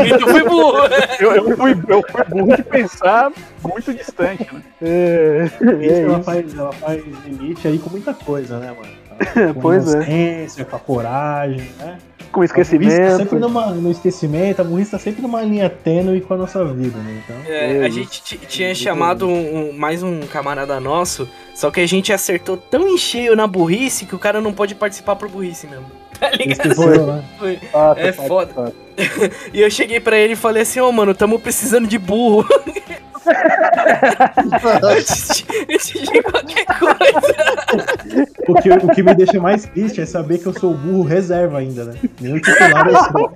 [0.06, 0.78] Então foi burro.
[1.20, 3.32] Eu, eu fui, eu fui burro de pensar
[3.64, 4.62] muito distante, né?
[4.80, 6.22] É, Isso é ela, isso.
[6.22, 9.02] faz, ela faz limite aí com muita coisa, né, mano?
[9.54, 10.64] Com Pois é.
[10.64, 11.98] com a coragem, né?
[12.32, 13.16] Com A burrice tá esquecimento.
[13.18, 16.96] sempre numa, no esquecimento, a burrice tá sempre numa linha tênue com a nossa vida,
[16.98, 17.22] né?
[17.22, 21.78] Então, É, a gente t- tinha chamado um- um- mais um camarada nosso, só que
[21.80, 25.28] a gente acertou tão em cheio na burrice que o cara não pode participar por
[25.28, 25.84] burrice mesmo.
[26.22, 27.06] Tá ligado?
[27.06, 27.24] né?
[27.36, 27.56] Foi.
[27.56, 28.52] Fato, É fato, foda.
[28.54, 28.74] fato.
[29.52, 32.46] E eu cheguei pra ele e falei assim, ô mano, tamo precisando de burro.
[34.82, 37.34] antes, antes de qualquer coisa.
[38.48, 41.04] O que, o que me deixa mais triste é saber que eu sou o burro
[41.04, 41.94] reserva ainda, né?
[42.20, 43.32] Nem o titular eu sou.